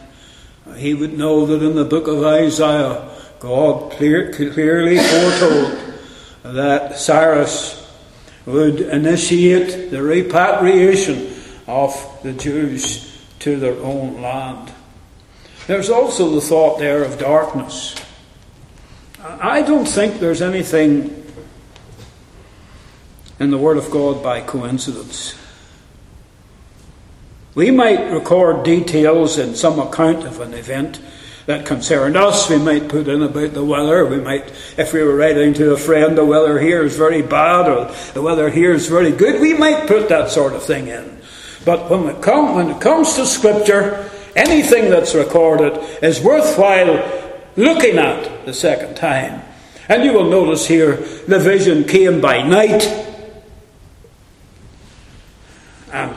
[0.77, 5.95] He would know that in the book of Isaiah, God clear, clearly foretold
[6.43, 7.77] that Cyrus
[8.47, 11.35] would initiate the repatriation
[11.67, 14.73] of the Jews to their own land.
[15.67, 17.95] There's also the thought there of darkness.
[19.23, 21.25] I don't think there's anything
[23.39, 25.35] in the Word of God by coincidence.
[27.61, 30.99] We might record details in some account of an event
[31.45, 32.49] that concerned us.
[32.49, 34.07] We might put in about the weather.
[34.07, 37.69] We might, if we were writing to a friend, the weather here is very bad
[37.69, 41.21] or the weather here is very good, we might put that sort of thing in.
[41.67, 47.99] But when it, come, when it comes to Scripture, anything that's recorded is worthwhile looking
[47.99, 49.43] at the second time.
[49.87, 52.87] And you will notice here the vision came by night.
[55.93, 56.17] And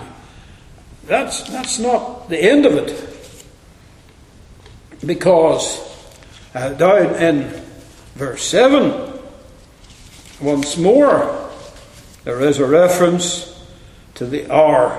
[1.05, 3.09] that's, that's not the end of it.
[5.05, 5.81] Because
[6.53, 7.49] uh, down in
[8.15, 9.19] verse 7,
[10.41, 11.49] once more,
[12.23, 13.49] there is a reference
[14.15, 14.91] to the hour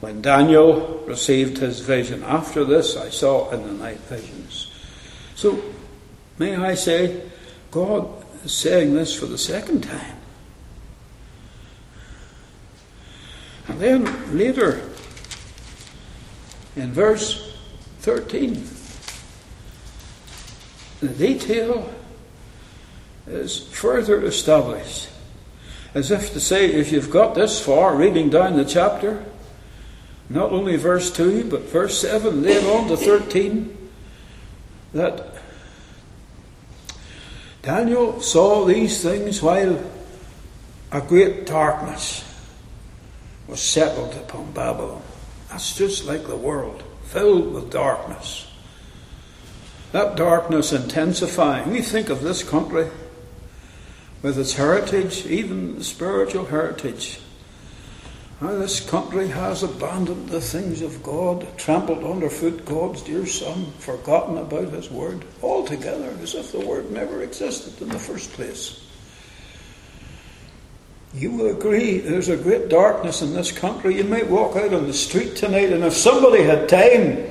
[0.00, 2.22] when Daniel received his vision.
[2.22, 4.70] After this, I saw in the night visions.
[5.34, 5.62] So,
[6.38, 7.22] may I say,
[7.70, 8.08] God
[8.44, 10.16] is saying this for the second time.
[13.66, 14.90] And then later,
[16.76, 17.56] in verse
[18.00, 18.66] 13,
[21.00, 21.92] the detail
[23.26, 25.08] is further established.
[25.94, 29.24] As if to say, if you've got this far reading down the chapter,
[30.28, 33.76] not only verse 2, but verse 7, then on to 13,
[34.92, 35.34] that
[37.62, 39.82] Daniel saw these things while
[40.92, 42.24] a great darkness
[43.46, 45.02] was settled upon Babylon.
[45.54, 48.48] That's just like the world, filled with darkness.
[49.92, 51.70] That darkness intensifying.
[51.70, 52.90] We think of this country
[54.20, 57.20] with its heritage, even spiritual heritage.
[58.40, 64.38] How this country has abandoned the things of God, trampled underfoot God's dear Son, forgotten
[64.38, 68.83] about His Word altogether, as if the Word never existed in the first place.
[71.14, 73.96] You will agree there's a great darkness in this country.
[73.96, 77.30] You might walk out on the street tonight, and if somebody had time,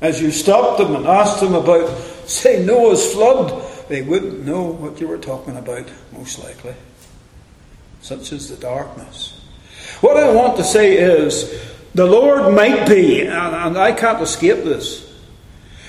[0.00, 1.88] as you stopped them and asked them about,
[2.26, 6.74] say, Noah's flood, they wouldn't know what you were talking about, most likely.
[8.00, 9.40] Such is the darkness.
[10.00, 15.06] What I want to say is, the Lord might be, and, I can't escape this.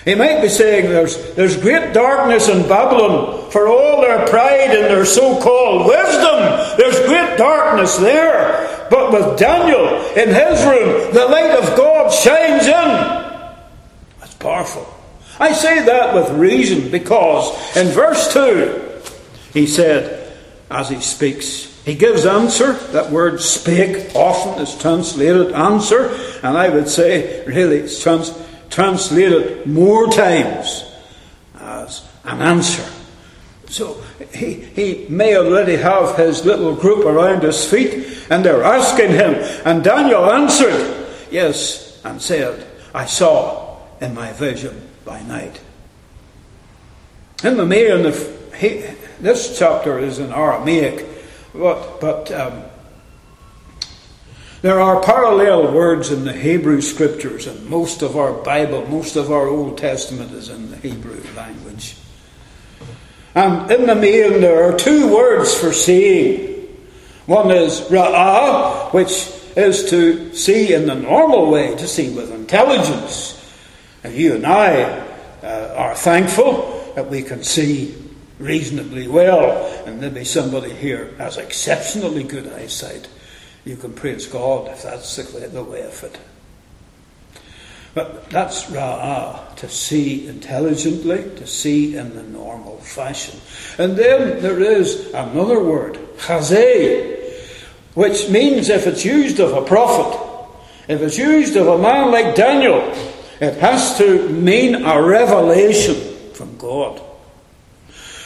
[0.06, 4.86] He might be saying there's, there's great darkness in Babylon for all their pride and
[4.86, 6.87] their so called wisdom.
[7.38, 8.88] Darkness there.
[8.90, 12.72] But with Daniel in his room, the light of God shines in
[14.20, 14.88] That's powerful.
[15.40, 18.88] I say that with reason because in verse 2
[19.54, 20.34] he said,
[20.70, 22.74] as he speaks, he gives answer.
[22.92, 26.10] That word spake often is translated answer,
[26.44, 28.38] and I would say really it's trans-
[28.70, 30.84] translated more times
[31.60, 32.86] as an answer.
[33.70, 34.02] So
[34.34, 39.36] he, he may already have his little group around his feet, and they're asking him.
[39.66, 45.62] And Daniel answered, Yes, and said, I saw in my vision by night.
[47.44, 48.04] In the main,
[49.22, 51.06] this chapter is in Aramaic,
[51.54, 52.64] but, but um,
[54.62, 59.32] there are parallel words in the Hebrew scriptures, and most of our Bible, most of
[59.32, 61.97] our Old Testament is in the Hebrew language.
[63.38, 66.76] And in the main, there are two words for seeing.
[67.28, 73.40] One is ra'ah, which is to see in the normal way, to see with intelligence.
[74.04, 74.82] And you and I
[75.44, 77.96] uh, are thankful that we can see
[78.40, 79.52] reasonably well,
[79.86, 83.08] and maybe somebody here has exceptionally good eyesight.
[83.66, 86.18] You can praise God if that's the way of it.
[87.98, 93.40] But that's ra'ah, to see intelligently, to see in the normal fashion.
[93.80, 97.34] And then there is another word, chazeh,
[97.96, 100.16] which means if it's used of a prophet,
[100.88, 102.82] if it's used of a man like Daniel,
[103.42, 105.96] it has to mean a revelation
[106.34, 107.02] from God.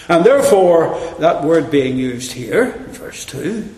[0.09, 3.73] And therefore, that word being used here, verse 2,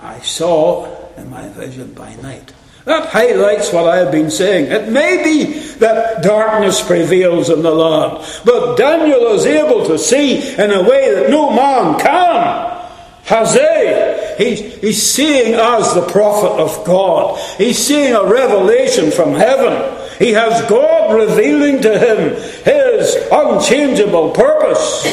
[0.00, 2.52] I saw in my vision by night.
[2.84, 4.72] That highlights what I have been saying.
[4.72, 10.38] It may be that darkness prevails in the land, but Daniel is able to see
[10.54, 12.80] in a way that no man can.
[13.24, 17.38] Hazeh, he's, he's seeing as the prophet of God.
[17.56, 19.96] He's seeing a revelation from heaven.
[20.18, 25.04] He has God revealing to him his unchangeable purpose.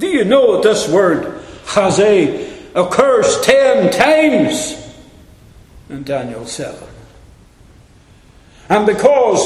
[0.00, 4.89] Do you know that this word, Hazeh, occurs ten times
[5.90, 6.88] in Daniel 7.
[8.68, 9.40] And because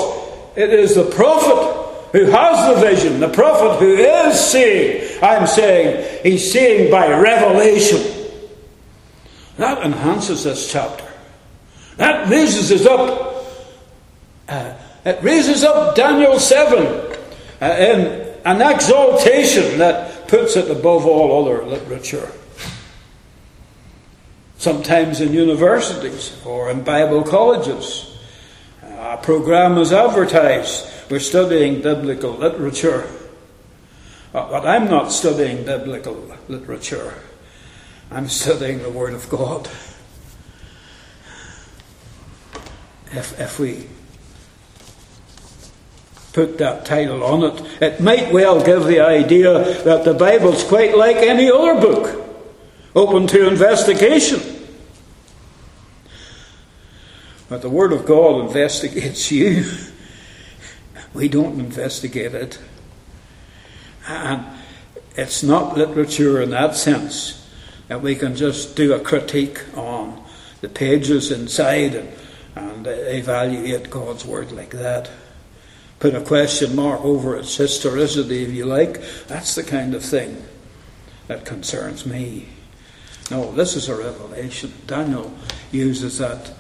[0.55, 6.23] it is the prophet who has the vision, the prophet who is seeing, I'm saying
[6.23, 8.03] he's seeing by revelation.
[9.57, 11.05] That enhances this chapter.
[11.97, 13.47] That raises us up.
[14.49, 14.75] Uh,
[15.05, 16.87] it raises up Daniel 7
[17.61, 22.31] uh, in an exaltation that puts it above all other literature
[24.59, 28.17] sometimes in universities or in Bible colleges.
[28.83, 30.87] A program is advertised.
[31.11, 33.09] We're studying biblical literature.
[34.33, 37.15] Uh, but I'm not studying biblical literature.
[38.11, 39.69] I'm studying the Word of God.
[43.13, 43.87] If, if we
[46.33, 50.97] put that title on it, it might well give the idea that the Bible's quite
[50.97, 52.24] like any other book,
[52.95, 54.41] open to investigation.
[57.49, 59.65] But the Word of God investigates you.
[61.13, 62.59] We don't investigate it.
[64.09, 64.45] And
[65.17, 67.49] it's not literature in that sense
[67.89, 70.23] that we can just do a critique on
[70.61, 72.13] the pages inside and,
[72.57, 75.11] and evaluate God's Word like that.
[76.01, 79.01] Put a question mark over its historicity, if you like.
[79.27, 80.45] That's the kind of thing
[81.29, 82.49] that concerns me.
[83.31, 84.73] No, this is a revelation.
[84.87, 85.33] Daniel
[85.73, 86.53] uses that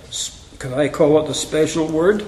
[0.58, 2.24] can I call it a special word?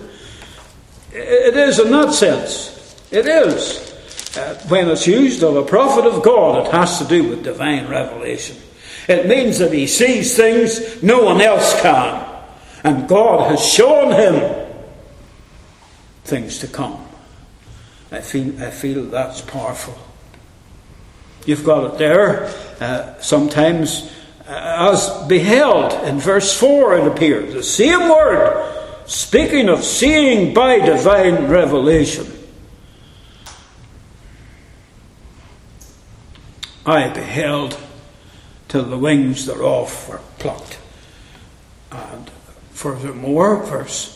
[1.10, 3.00] It is in that sense.
[3.10, 3.94] It is.
[4.36, 7.88] Uh, when it's used of a prophet of God, it has to do with divine
[7.88, 8.58] revelation.
[9.08, 12.26] It means that he sees things no one else can.
[12.84, 14.66] And God has shown him
[16.24, 17.02] things to come.
[18.12, 19.96] I feel, I feel that's powerful.
[21.46, 22.52] You've got it there.
[22.80, 24.12] Uh, sometimes
[24.46, 28.72] Uh, as beheld in verse 4 it appears the same word
[29.04, 32.26] speaking of seeing by divine revelation.
[36.84, 37.76] I beheld
[38.68, 40.78] till the wings thereof were plucked.
[41.90, 42.30] And
[42.70, 44.12] furthermore verse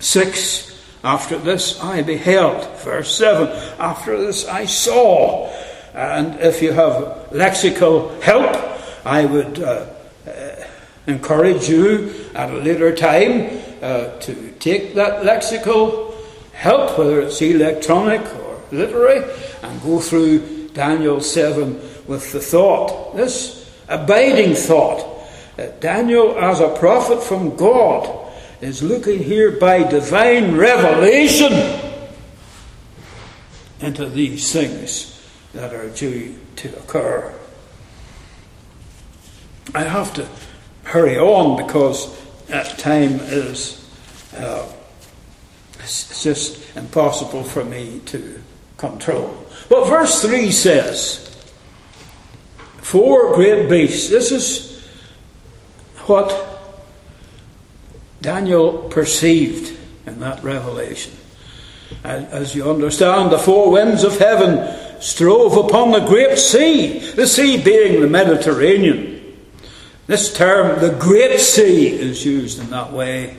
[0.00, 3.48] 6 after this i beheld verse 7
[3.78, 5.50] after this i saw.
[5.94, 8.75] And if you have lexical help
[9.06, 9.86] I would uh,
[10.26, 10.64] uh,
[11.06, 16.12] encourage you at a later time uh, to take that lexical
[16.52, 19.24] help, whether it's electronic or literary,
[19.62, 21.74] and go through Daniel 7
[22.08, 29.22] with the thought, this abiding thought, that Daniel, as a prophet from God, is looking
[29.22, 31.52] here by divine revelation
[33.78, 37.32] into these things that are due to occur.
[39.74, 40.28] I have to
[40.84, 42.16] hurry on because
[42.78, 43.82] time is
[44.36, 44.70] uh,
[45.80, 48.42] it's just impossible for me to
[48.76, 49.46] control.
[49.68, 51.22] But verse 3 says,
[52.78, 54.10] Four great beasts.
[54.10, 54.84] This is
[56.06, 56.74] what
[58.20, 61.12] Daniel perceived in that revelation.
[62.04, 67.62] As you understand, the four winds of heaven strove upon the great sea, the sea
[67.62, 69.15] being the Mediterranean.
[70.06, 73.36] This term, the Great Sea, is used in that way.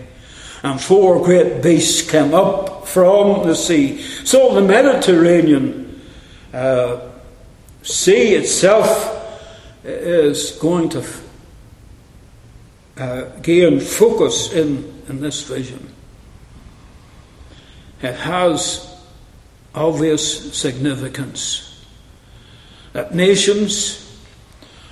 [0.64, 4.02] And four great beasts came up from the sea.
[4.02, 6.02] So the Mediterranean
[6.54, 7.00] uh,
[7.84, 9.14] Sea itself
[9.84, 11.06] is going to
[12.98, 15.94] uh, gain focus in, in this vision.
[18.02, 18.94] It has
[19.74, 21.86] obvious significance
[22.94, 24.07] that nations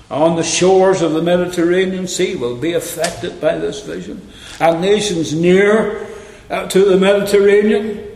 [0.09, 4.27] on the shores of the Mediterranean Sea will be affected by this vision,
[4.59, 6.07] and nations near
[6.49, 8.11] uh, to the Mediterranean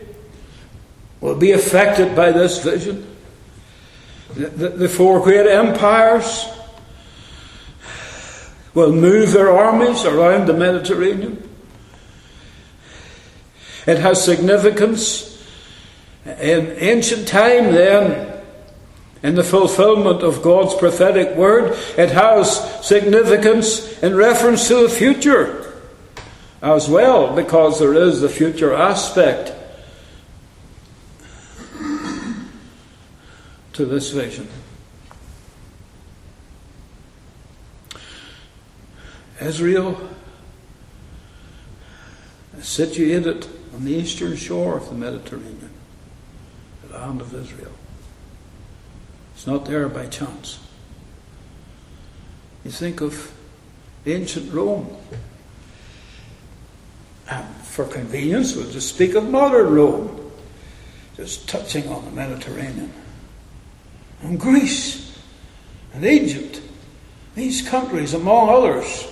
[1.20, 3.06] will be affected by this vision.
[4.34, 6.46] The, the, the four great empires
[8.74, 11.48] will move their armies around the Mediterranean.
[13.86, 15.44] It has significance
[16.24, 18.29] in ancient time, then,
[19.22, 21.76] in the fulfillment of God's prophetic word.
[21.98, 25.80] It has significance in reference to the future
[26.62, 29.52] as well, because there is the future aspect
[33.72, 34.48] to this vision.
[39.40, 39.98] Israel
[42.58, 45.70] is situated on the eastern shore of the Mediterranean,
[46.86, 47.72] the land of Israel.
[49.40, 50.58] It's not there by chance.
[52.62, 53.32] You think of
[54.04, 54.94] ancient Rome.
[57.26, 60.30] And for convenience, we'll just speak of modern Rome,
[61.16, 62.92] just touching on the Mediterranean.
[64.20, 65.18] And Greece
[65.94, 66.60] and Egypt,
[67.34, 69.08] these countries, among others,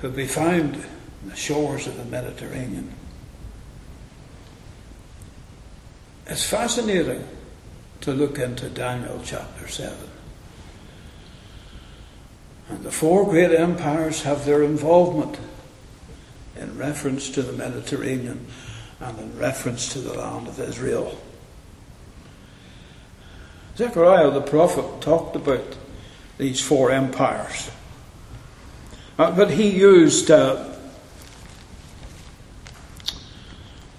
[0.00, 2.94] could be found on the shores of the Mediterranean.
[6.32, 7.28] It's fascinating
[8.00, 9.94] to look into Daniel chapter 7.
[12.70, 15.38] And the four great empires have their involvement
[16.56, 18.46] in reference to the Mediterranean
[18.98, 21.20] and in reference to the land of Israel.
[23.76, 25.76] Zechariah the prophet talked about
[26.38, 27.70] these four empires.
[29.18, 30.71] Uh, but he used uh,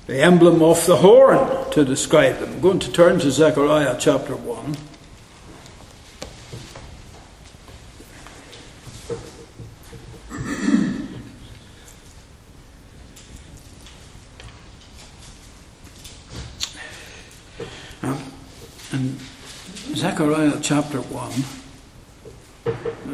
[0.06, 2.54] the emblem of the horn to describe them.
[2.54, 4.76] I'm going to turn to Zechariah chapter 1.
[18.04, 18.20] Uh,
[18.92, 19.18] and
[19.96, 21.32] Zechariah chapter 1,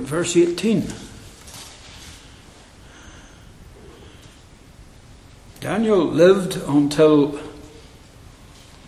[0.06, 1.09] verse 18.
[5.60, 7.38] Daniel lived until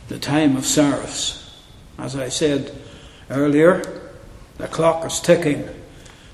[0.07, 1.37] the time of Cyrus.
[1.97, 2.73] As I said
[3.29, 4.11] earlier,
[4.57, 5.67] the clock is ticking.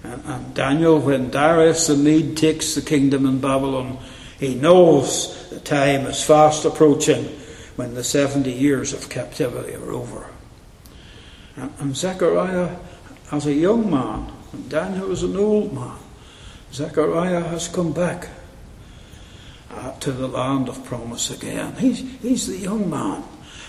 [0.03, 3.97] And, and, Daniel, when Darius the Mede takes the kingdom in Babylon,
[4.39, 7.25] he knows the time is fast approaching
[7.75, 10.27] when the 70 years of captivity are over.
[11.55, 12.75] And, and Zechariah,
[13.31, 15.97] as a young man, and Daniel is an old man,
[16.71, 18.29] Zechariah has come back
[19.77, 21.75] uh, to the land of promise again.
[21.75, 23.23] He's, he's the young man.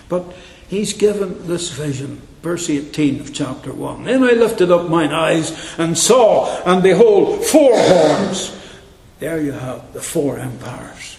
[0.09, 0.25] But
[0.69, 2.23] he's given this vision.
[2.43, 4.05] Verse 18 of chapter 1.
[4.05, 8.57] Then I lifted up mine eyes and saw, and behold, four horns.
[9.19, 11.19] There you have the four empires.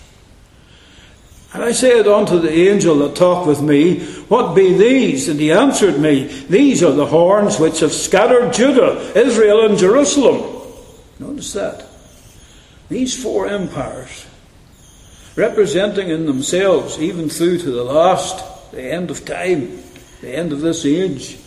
[1.53, 5.27] And I said unto the angel that talked with me, What be these?
[5.27, 10.63] And he answered me, These are the horns which have scattered Judah, Israel, and Jerusalem.
[11.17, 11.85] Notice that.
[12.87, 14.25] These four empires
[15.39, 19.81] representing in themselves, even through to the last, the end of time,
[20.19, 21.37] the end of this age,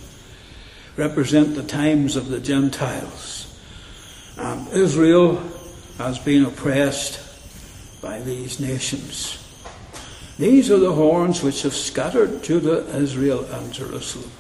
[0.97, 3.55] represent the times of the Gentiles.
[4.39, 5.43] And Israel
[5.99, 7.21] has been oppressed
[8.01, 9.39] by these nations.
[10.39, 14.31] These are the horns which have scattered Judah, Israel, and Jerusalem.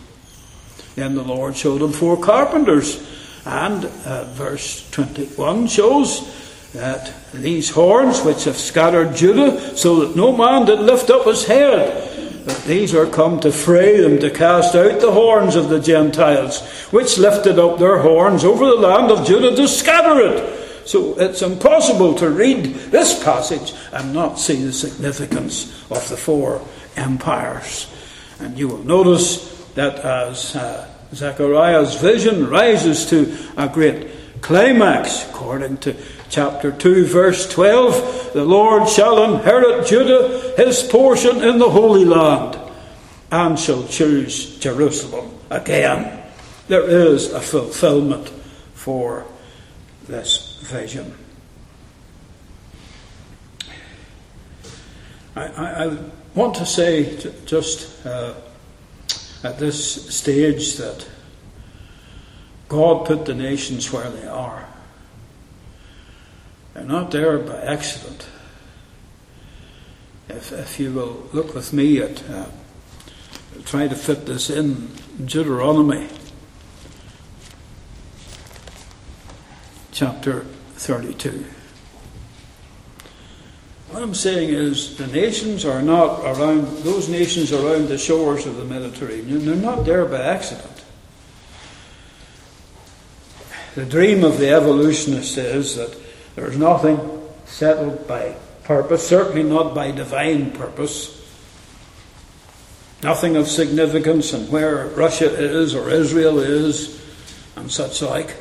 [0.94, 3.07] Then the Lord showed them four carpenters,
[3.44, 6.41] and uh, verse 21 shows
[6.74, 11.44] that these horns which have scattered Judah, so that no man did lift up his
[11.44, 15.80] head, that these are come to fray them, to cast out the horns of the
[15.80, 16.60] Gentiles,
[16.90, 20.88] which lifted up their horns over the land of Judah to scatter it.
[20.88, 26.60] So it's impossible to read this passage and not see the significance of the four
[26.96, 27.92] empires.
[28.40, 34.08] And you will notice that as uh, Zechariah's vision rises to a great
[34.40, 35.94] climax, according to
[36.33, 42.59] chapter 2, verse 12 The Lord shall inherit Judah, his portion in the Holy Land,
[43.30, 46.20] and shall choose Jerusalem again.
[46.68, 48.28] There is a fulfillment
[48.74, 49.26] for
[50.07, 51.14] this vision.
[55.37, 55.99] I, I, I
[56.35, 58.35] want to say just uh,
[59.45, 61.07] at this stage that
[62.68, 64.71] God put the nations where they are.
[66.74, 68.26] They're not there by accident.
[70.28, 72.46] If, if you will look with me at, uh,
[73.64, 74.88] try to fit this in
[75.24, 76.08] Deuteronomy
[79.92, 80.40] chapter
[80.76, 81.44] 32.
[83.90, 88.56] What I'm saying is the nations are not around, those nations around the shores of
[88.56, 90.84] the Mediterranean, they're not there by accident.
[93.74, 95.94] The dream of the evolutionist is that
[96.35, 96.99] there's nothing
[97.47, 101.18] settled by purpose, certainly not by divine purpose.
[103.03, 107.03] Nothing of significance and where Russia is or Israel is
[107.57, 108.37] and such like.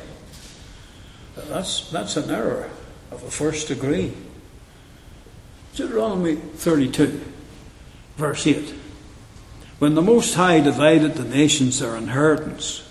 [1.48, 2.70] That's, that's an error
[3.10, 4.14] of the first degree.
[5.74, 7.20] Deuteronomy 32,
[8.16, 8.74] verse 8.
[9.78, 12.88] When the Most High divided the nations their inheritance,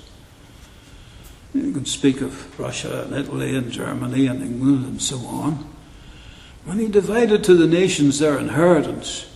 [1.54, 5.70] you can speak of Russia and Italy and Germany and England and so on.
[6.64, 9.28] When he divided to the nations their inheritance,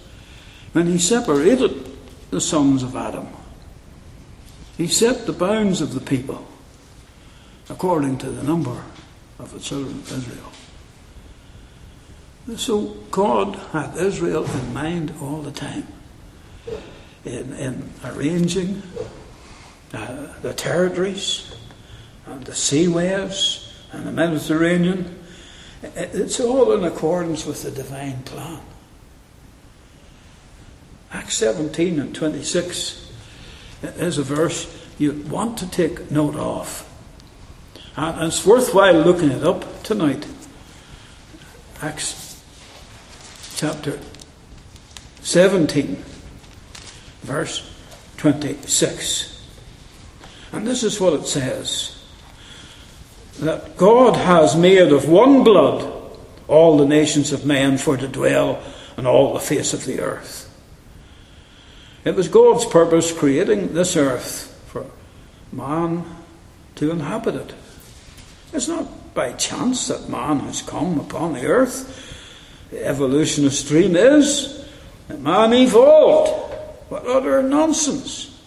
[0.74, 1.92] when he separated
[2.32, 3.28] the sons of Adam,
[4.78, 6.46] he set the bounds of the people
[7.70, 8.84] according to the number
[9.40, 10.52] of the children of Israel.
[12.58, 15.88] So God had Israel in mind all the time
[17.26, 18.84] in, in arranging
[19.94, 21.55] uh, the territories
[22.26, 25.20] and the sea waves and the Mediterranean.
[25.84, 28.62] It's all in accordance with the divine plan.
[31.12, 33.12] Acts 17 and 26
[33.84, 36.90] is a verse you want to take note of.
[37.96, 40.28] And it's worthwhile looking it up tonight.
[41.82, 42.44] Acts
[43.56, 44.00] chapter
[45.22, 46.04] 17,
[47.22, 47.72] verse
[48.18, 49.42] 26.
[50.52, 51.95] And this is what it says
[53.40, 55.92] that God has made of one blood
[56.48, 58.62] all the nations of men for to dwell
[58.98, 60.42] on all the face of the earth.
[62.04, 64.86] It was God's purpose creating this earth for
[65.52, 66.06] man
[66.76, 67.54] to inhabit it.
[68.54, 72.68] It's not by chance that man has come upon the earth.
[72.70, 74.66] The evolutionist dream is
[75.08, 76.54] that man evolved.
[76.90, 78.40] What utter nonsense.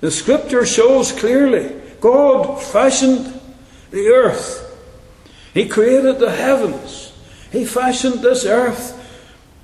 [0.00, 3.39] The scripture shows clearly God fashioned
[3.90, 4.66] the earth.
[5.52, 7.12] He created the heavens.
[7.50, 8.96] He fashioned this earth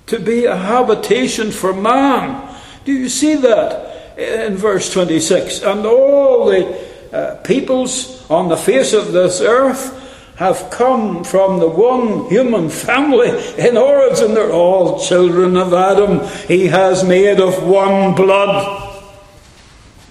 [0.06, 2.54] to be a habitation for man.
[2.84, 5.62] Do you see that in verse 26?
[5.62, 10.02] And all the uh, peoples on the face of this earth
[10.36, 14.34] have come from the one human family in origin.
[14.34, 16.26] They're all children of Adam.
[16.46, 19.02] He has made of one blood.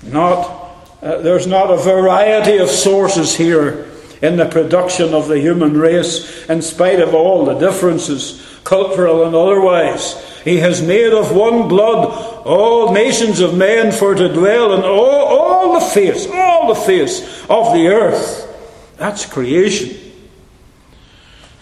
[0.03, 5.78] Not, uh, there's not a variety of sources here in the production of the human
[5.78, 10.22] race, in spite of all the differences, cultural and otherwise.
[10.43, 15.26] He has made of one blood all nations of men for to dwell in all,
[15.26, 18.43] all the face, all the face of the earth.
[18.97, 19.97] That's creation.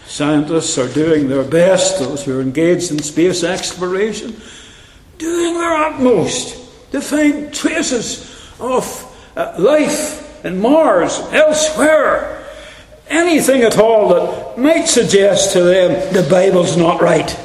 [0.06, 4.36] Scientists are doing their best, those who are engaged in space exploration,
[5.18, 8.30] doing their utmost to find traces
[8.60, 8.86] of
[9.36, 12.33] uh, life in Mars, elsewhere.
[13.08, 17.40] Anything at all that might suggest to them the Bible's not right.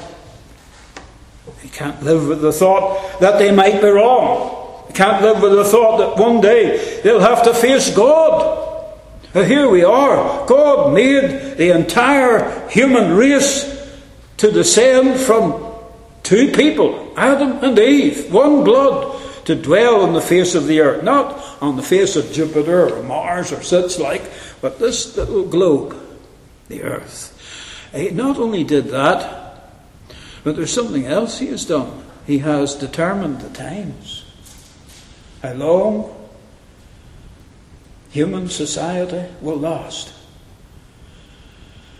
[1.62, 4.84] They can't live with the thought that they might be wrong.
[4.88, 8.56] They can't live with the thought that one day they'll have to face God.
[9.32, 10.46] Here we are.
[10.46, 13.74] God made the entire human race
[14.38, 15.64] to descend from
[16.22, 19.17] two people, Adam and Eve, one blood,
[19.48, 21.02] to dwell on the face of the earth.
[21.02, 24.30] Not on the face of Jupiter or Mars or such like,
[24.60, 25.96] but this little globe,
[26.68, 27.34] the earth.
[27.94, 29.72] He not only did that,
[30.44, 32.04] but there's something else he has done.
[32.26, 34.26] He has determined the times.
[35.42, 36.28] How long
[38.10, 40.12] human society will last.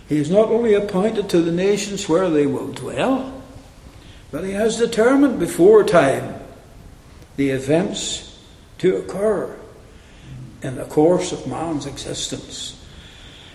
[0.07, 3.41] He has not only appointed to the nations where they will dwell,
[4.29, 6.38] but he has determined before time
[7.39, 8.37] the events
[8.79, 9.57] to occur
[10.61, 12.85] in the course of man's existence.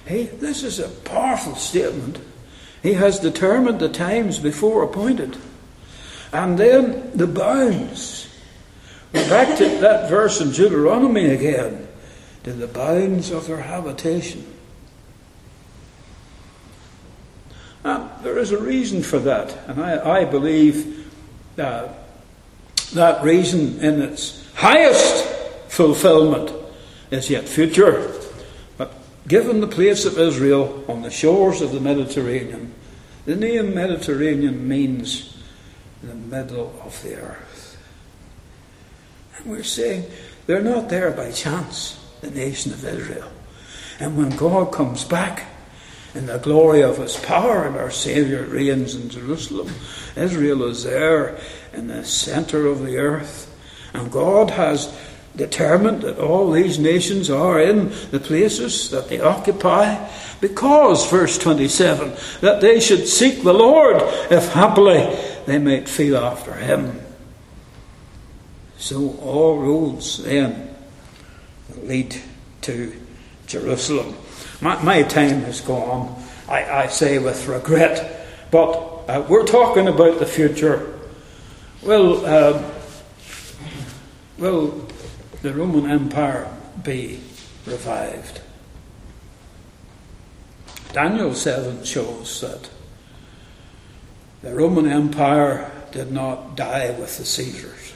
[0.08, 2.18] He, this is a powerful statement.
[2.82, 5.36] He has determined the times before appointed.
[6.32, 8.26] And then the bounds.
[9.12, 11.86] Back to that verse in Deuteronomy again.
[12.44, 14.46] To the bounds of their habitation.
[17.82, 19.68] There is a reason for that.
[19.68, 21.06] And I, I believe
[21.58, 21.88] uh,
[22.94, 25.26] that reason in its highest
[25.68, 26.52] fulfillment
[27.10, 28.12] is yet future.
[28.78, 28.92] But
[29.28, 32.72] given the place of Israel on the shores of the Mediterranean,
[33.26, 35.36] the name Mediterranean means
[36.02, 37.78] the middle of the earth.
[39.36, 40.04] And we're saying
[40.46, 43.30] they're not there by chance, the nation of Israel.
[43.98, 45.46] And when God comes back
[46.14, 49.72] in the glory of his power and our Saviour reigns in Jerusalem,
[50.16, 51.38] Israel is there
[51.74, 53.50] in the centre of the earth.
[53.92, 54.96] And God has
[55.36, 60.08] determined that all these nations are in the places that they occupy
[60.40, 63.96] because, verse 27, that they should seek the Lord
[64.30, 65.16] if happily
[65.46, 67.00] they might feel after him.
[68.78, 70.74] So all roads then
[71.82, 72.16] lead
[72.62, 72.94] to
[73.46, 74.14] Jerusalem.
[74.60, 80.18] My, my time has gone, I, I say with regret, but uh, we're talking about
[80.18, 80.93] the future.
[81.84, 82.62] Well, uh,
[84.38, 84.88] will
[85.42, 86.50] the Roman Empire
[86.82, 87.20] be
[87.66, 88.40] revived?
[90.94, 92.70] Daniel 7 shows that
[94.40, 97.92] the Roman Empire did not die with the Caesars.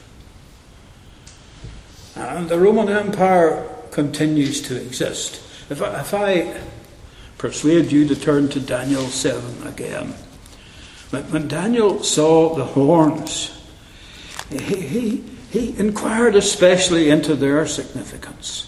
[2.15, 5.41] And the Roman Empire continues to exist.
[5.71, 6.61] If I, if I
[7.39, 10.13] persuade you to turn to Daniel 7 again,
[11.09, 13.58] when Daniel saw the horns,
[14.49, 18.65] he, he, he inquired especially into their significance.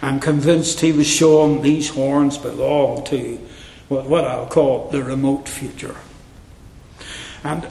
[0.00, 3.38] I'm convinced he was shown these horns belong to
[3.88, 5.96] what, what I'll call the remote future.
[7.42, 7.66] And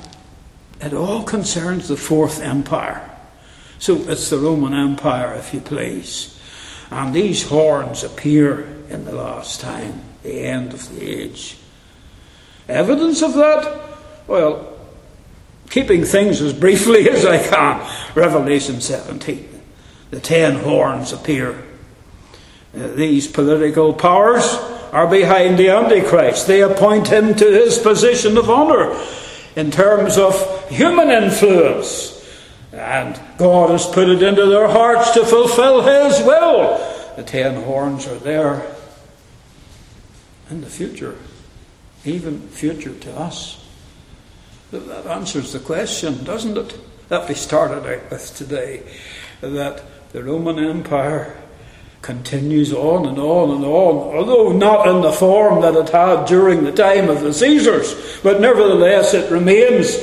[0.82, 3.10] it all concerns the Fourth Empire.
[3.80, 6.40] So it's the Roman Empire, if you please.
[6.90, 11.58] And these horns appear in the last time, the end of the age.
[12.68, 13.82] Evidence of that?
[14.28, 14.77] Well,
[15.70, 18.16] keeping things as briefly as I can.
[18.16, 19.62] Revelation 17.
[20.10, 21.64] The ten horns appear.
[22.76, 24.46] Uh, these political powers
[24.92, 26.48] are behind the Antichrist.
[26.48, 28.98] They appoint him to his position of honour
[29.58, 32.14] in terms of human influence.
[32.72, 36.78] And God has put it into their hearts to fulfill His will.
[37.16, 38.72] The ten horns are there
[40.52, 41.18] in the future,
[42.06, 43.67] even future to us.
[44.72, 46.78] That answers the question, doesn't it?
[47.08, 48.84] That we started out with today.
[49.42, 51.38] That the Roman Empire
[52.02, 56.64] continues on and on and on, although not in the form that it had during
[56.64, 59.96] the time of the Caesars, but nevertheless it remains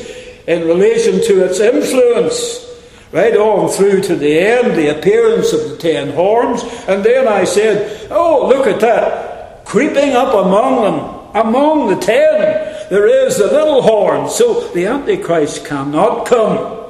[0.47, 2.65] in relation to its influence
[3.13, 6.63] right on through to the end, the appearance of the ten horns.
[6.89, 9.65] And then I said, Oh, look at that.
[9.65, 14.29] Creeping up among them, among the ten, there is the little horn.
[14.29, 16.85] So the Antichrist cannot come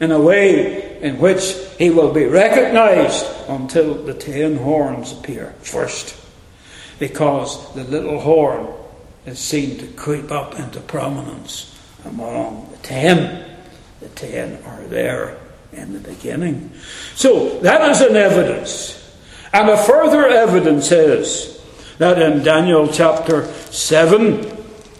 [0.00, 6.16] in a way in which he will be recognized until the ten horns appear first.
[6.98, 8.68] Because the little horn
[9.26, 13.44] is seen to creep up into prominence among the ten.
[14.00, 15.38] The ten are there
[15.72, 16.72] in the beginning.
[17.14, 19.00] So that is an evidence.
[19.52, 21.62] And a further evidence is
[21.98, 24.53] that in Daniel chapter 7,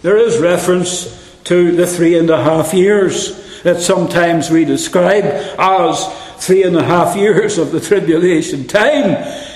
[0.05, 5.23] there is reference to the three and a half years that sometimes we describe
[5.57, 9.15] as three and a half years of the tribulation time.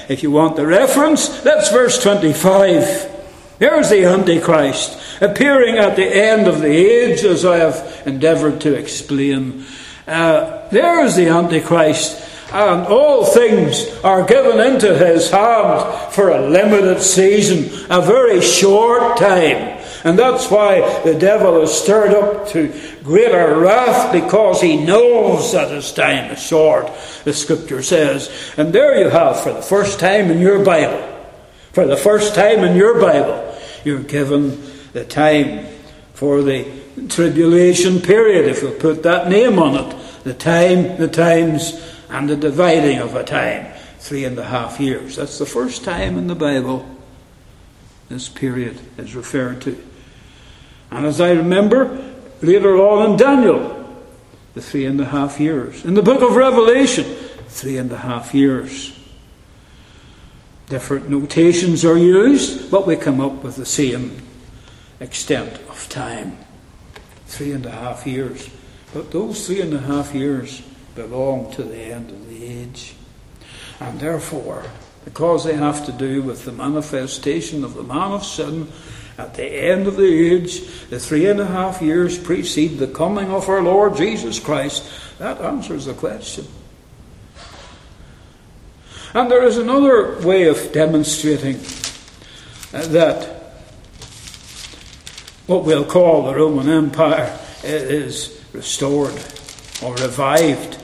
[0.09, 3.57] If you want the reference, that's verse 25.
[3.59, 8.73] There's the Antichrist appearing at the end of the age, as I have endeavoured to
[8.73, 9.65] explain.
[10.07, 17.03] Uh, there's the Antichrist, and all things are given into his hand for a limited
[17.03, 19.78] season, a very short time.
[20.03, 22.73] And that's why the devil is stirred up to
[23.03, 26.89] greater wrath because he knows that his time is short,
[27.25, 28.53] the scripture says.
[28.57, 31.05] And there you have, for the first time in your Bible,
[31.73, 34.61] for the first time in your Bible, you're given
[34.93, 35.65] the time
[36.13, 36.65] for the
[37.09, 39.95] tribulation period, if we'll put that name on it.
[40.23, 41.73] The time, the times,
[42.09, 43.73] and the dividing of a time.
[43.99, 45.15] Three and a half years.
[45.15, 46.87] That's the first time in the Bible
[48.09, 49.88] this period is referred to.
[50.91, 53.79] And as I remember, later on in Daniel,
[54.53, 55.85] the three and a half years.
[55.85, 57.05] In the book of Revelation,
[57.47, 58.95] three and a half years.
[60.67, 64.21] Different notations are used, but we come up with the same
[64.99, 66.37] extent of time
[67.25, 68.49] three and a half years.
[68.93, 70.61] But those three and a half years
[70.95, 72.95] belong to the end of the age.
[73.79, 74.65] And therefore,
[75.05, 78.67] because they have to do with the manifestation of the man of sin
[79.19, 83.29] at the end of the age, the three and a half years precede the coming
[83.29, 86.47] of our Lord Jesus Christ, that answers the question.
[89.13, 91.59] And there is another way of demonstrating
[92.71, 93.25] that
[95.47, 99.21] what we'll call the Roman Empire is restored
[99.83, 100.75] or revived.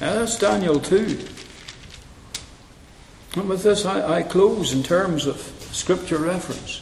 [0.00, 1.18] Uh, that's Daniel 2.
[3.36, 5.36] And with this, I, I close in terms of
[5.72, 6.80] scripture reference.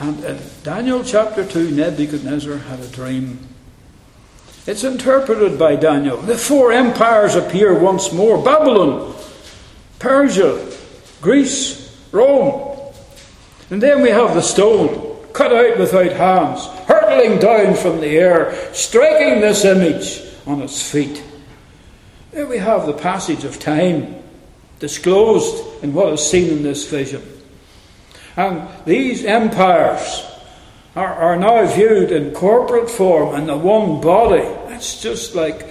[0.00, 3.38] And in Daniel chapter 2, Nebuchadnezzar had a dream.
[4.66, 6.16] It's interpreted by Daniel.
[6.16, 9.14] The four empires appear once more Babylon,
[9.98, 10.74] Persia,
[11.20, 12.78] Greece, Rome.
[13.68, 18.54] And then we have the stone, cut out without hands, hurtling down from the air,
[18.72, 21.22] striking this image on its feet.
[22.32, 24.16] There we have the passage of time
[24.78, 27.22] disclosed in what is seen in this vision.
[28.36, 30.24] And these empires
[30.96, 34.46] are, are now viewed in corporate form in the one body.
[34.74, 35.66] It's just like,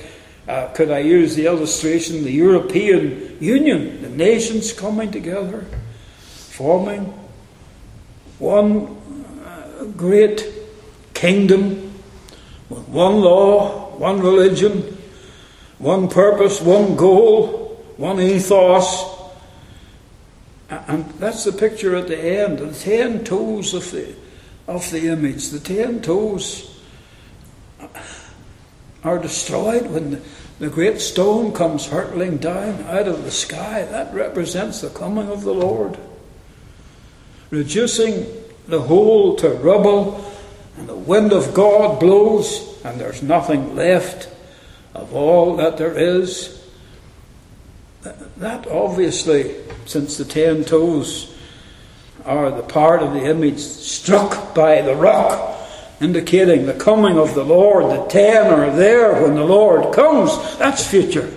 [0.48, 5.66] uh, could I use the illustration, the European Union, the nations coming together,
[6.22, 7.14] forming
[8.40, 8.98] one
[9.46, 10.46] uh, great
[11.14, 11.94] kingdom
[12.70, 14.98] with one law, one religion,
[15.78, 19.19] one purpose, one goal, one ethos.
[20.70, 22.60] And that's the picture at the end.
[22.60, 24.16] The ten toes of the,
[24.68, 25.50] of the image.
[25.50, 26.80] The ten toes
[29.04, 30.22] are destroyed when the,
[30.60, 33.84] the great stone comes hurtling down out of the sky.
[33.84, 35.98] That represents the coming of the Lord.
[37.50, 38.28] Reducing
[38.68, 40.24] the whole to rubble,
[40.78, 44.30] and the wind of God blows, and there's nothing left
[44.94, 46.59] of all that there is.
[48.02, 51.36] That obviously, since the ten toes
[52.26, 55.58] are the part of the image struck by the rock,
[56.00, 60.32] indicating the coming of the Lord, the ten are there when the Lord comes.
[60.58, 61.30] That's future.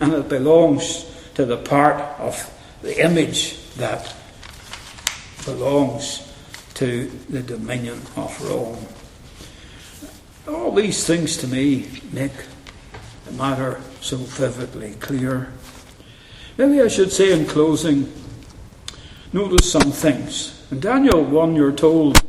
[0.00, 1.04] And it belongs
[1.34, 2.52] to the part of
[2.82, 4.14] the image that
[5.44, 6.26] belongs
[6.74, 8.86] to the dominion of Rome.
[10.48, 12.32] All these things to me make
[13.26, 15.52] the matter so vividly clear.
[16.60, 18.12] Maybe I should say in closing,
[19.32, 20.62] notice some things.
[20.70, 22.22] In Daniel 1, you're told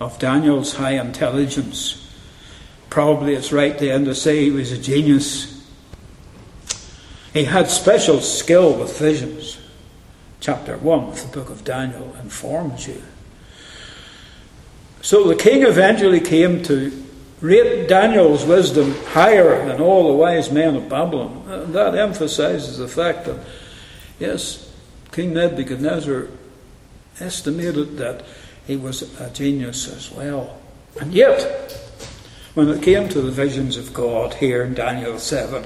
[0.00, 2.10] of Daniel's high intelligence.
[2.88, 5.68] Probably it's right then to say he was a genius.
[7.34, 9.58] He had special skill with visions.
[10.40, 13.02] Chapter 1 of the book of Daniel informs you.
[15.02, 17.04] So the king eventually came to
[17.42, 21.44] rate Daniel's wisdom higher than all the wise men of Babylon.
[21.48, 23.44] And that emphasizes the fact that,
[24.18, 24.72] yes,
[25.12, 26.28] King Nebuchadnezzar
[27.20, 28.24] estimated that
[28.66, 30.60] he was a genius as well.
[31.00, 31.72] And yet,
[32.54, 35.64] when it came to the visions of God here in Daniel 7,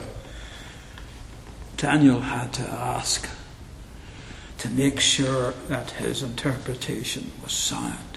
[1.77, 3.29] Daniel had to ask
[4.59, 8.08] to make sure that his interpretation was sound.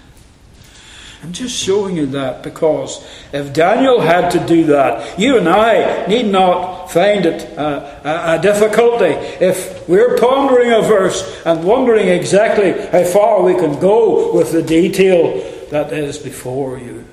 [1.23, 6.07] I'm just showing you that because if Daniel had to do that, you and I
[6.07, 9.13] need not find it uh, a, a, difficulty.
[9.43, 14.63] If we're pondering a verse and wondering exactly how far we can go with the
[14.63, 17.05] detail that is before you.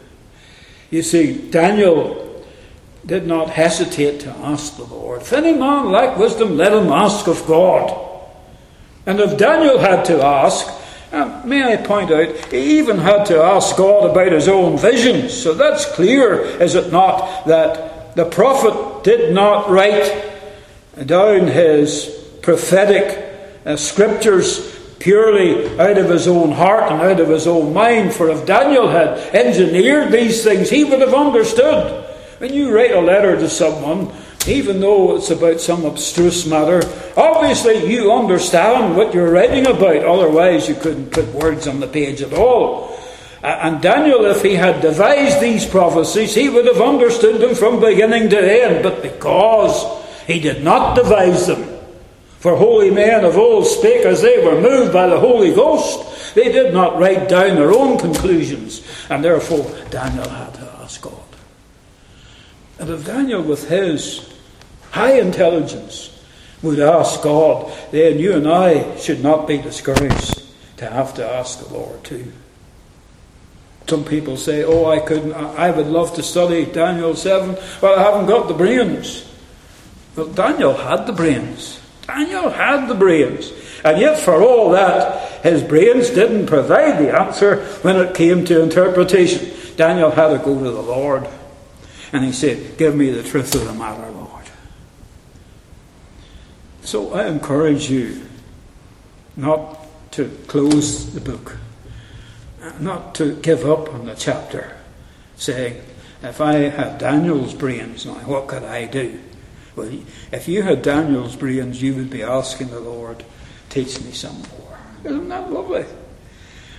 [0.90, 2.44] You see, Daniel
[3.04, 5.20] did not hesitate to ask the Lord.
[5.20, 8.06] If any man lack wisdom, let him ask of God.
[9.04, 10.66] And if Daniel had to ask,
[11.44, 15.32] may I point out, he even had to ask God about his own visions.
[15.32, 20.24] So that's clear, is it not, that the prophet did not write
[21.06, 23.24] down his prophetic
[23.64, 28.12] uh, scriptures purely out of his own heart and out of his own mind.
[28.12, 32.04] For if Daniel had engineered these things, he would have understood.
[32.38, 34.12] When you write a letter to someone,
[34.48, 36.82] even though it's about some abstruse matter,
[37.16, 42.22] obviously you understand what you're writing about, otherwise, you couldn't put words on the page
[42.22, 42.98] at all.
[43.42, 48.30] And Daniel, if he had devised these prophecies, he would have understood them from beginning
[48.30, 48.82] to end.
[48.82, 49.86] But because
[50.26, 51.78] he did not devise them,
[52.40, 56.52] for holy men of old spake as they were moved by the Holy Ghost, they
[56.52, 61.14] did not write down their own conclusions, and therefore Daniel had to ask God.
[62.78, 64.37] And if Daniel, with his
[64.98, 66.10] high intelligence
[66.60, 70.42] would ask God, then you and I should not be discouraged
[70.78, 72.32] to have to ask the Lord too.
[73.86, 78.02] Some people say, Oh, I couldn't, I would love to study Daniel 7, but I
[78.02, 79.24] haven't got the brains.
[80.16, 81.80] Well, Daniel had the brains.
[82.02, 83.52] Daniel had the brains.
[83.84, 88.62] And yet, for all that, his brains didn't provide the answer when it came to
[88.62, 89.48] interpretation.
[89.76, 91.28] Daniel had to go to the Lord.
[92.12, 94.17] And he said, Give me the truth of the matter.
[96.88, 98.22] So I encourage you
[99.36, 99.78] not
[100.12, 101.58] to close the book,
[102.80, 104.74] not to give up on the chapter,
[105.36, 105.82] saying,
[106.22, 109.20] If I had Daniel's brains now, what could I do?
[109.76, 109.90] Well,
[110.32, 113.22] if you had Daniel's brains, you would be asking the Lord,
[113.68, 114.78] Teach me some more.
[115.04, 115.84] Isn't that lovely?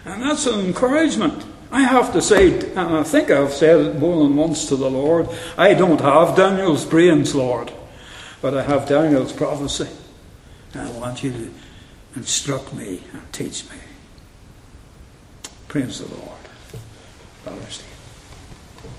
[0.05, 1.45] And that's an encouragement.
[1.71, 4.89] I have to say, and I think I've said it more than once to the
[4.89, 7.71] Lord, I don't have Daniel's brains, Lord,
[8.41, 9.87] but I have Daniel's prophecy.
[10.75, 11.51] I want you to
[12.15, 13.77] instruct me and teach me.
[15.67, 16.39] Praise the Lord.
[17.43, 17.88] Brother Steve.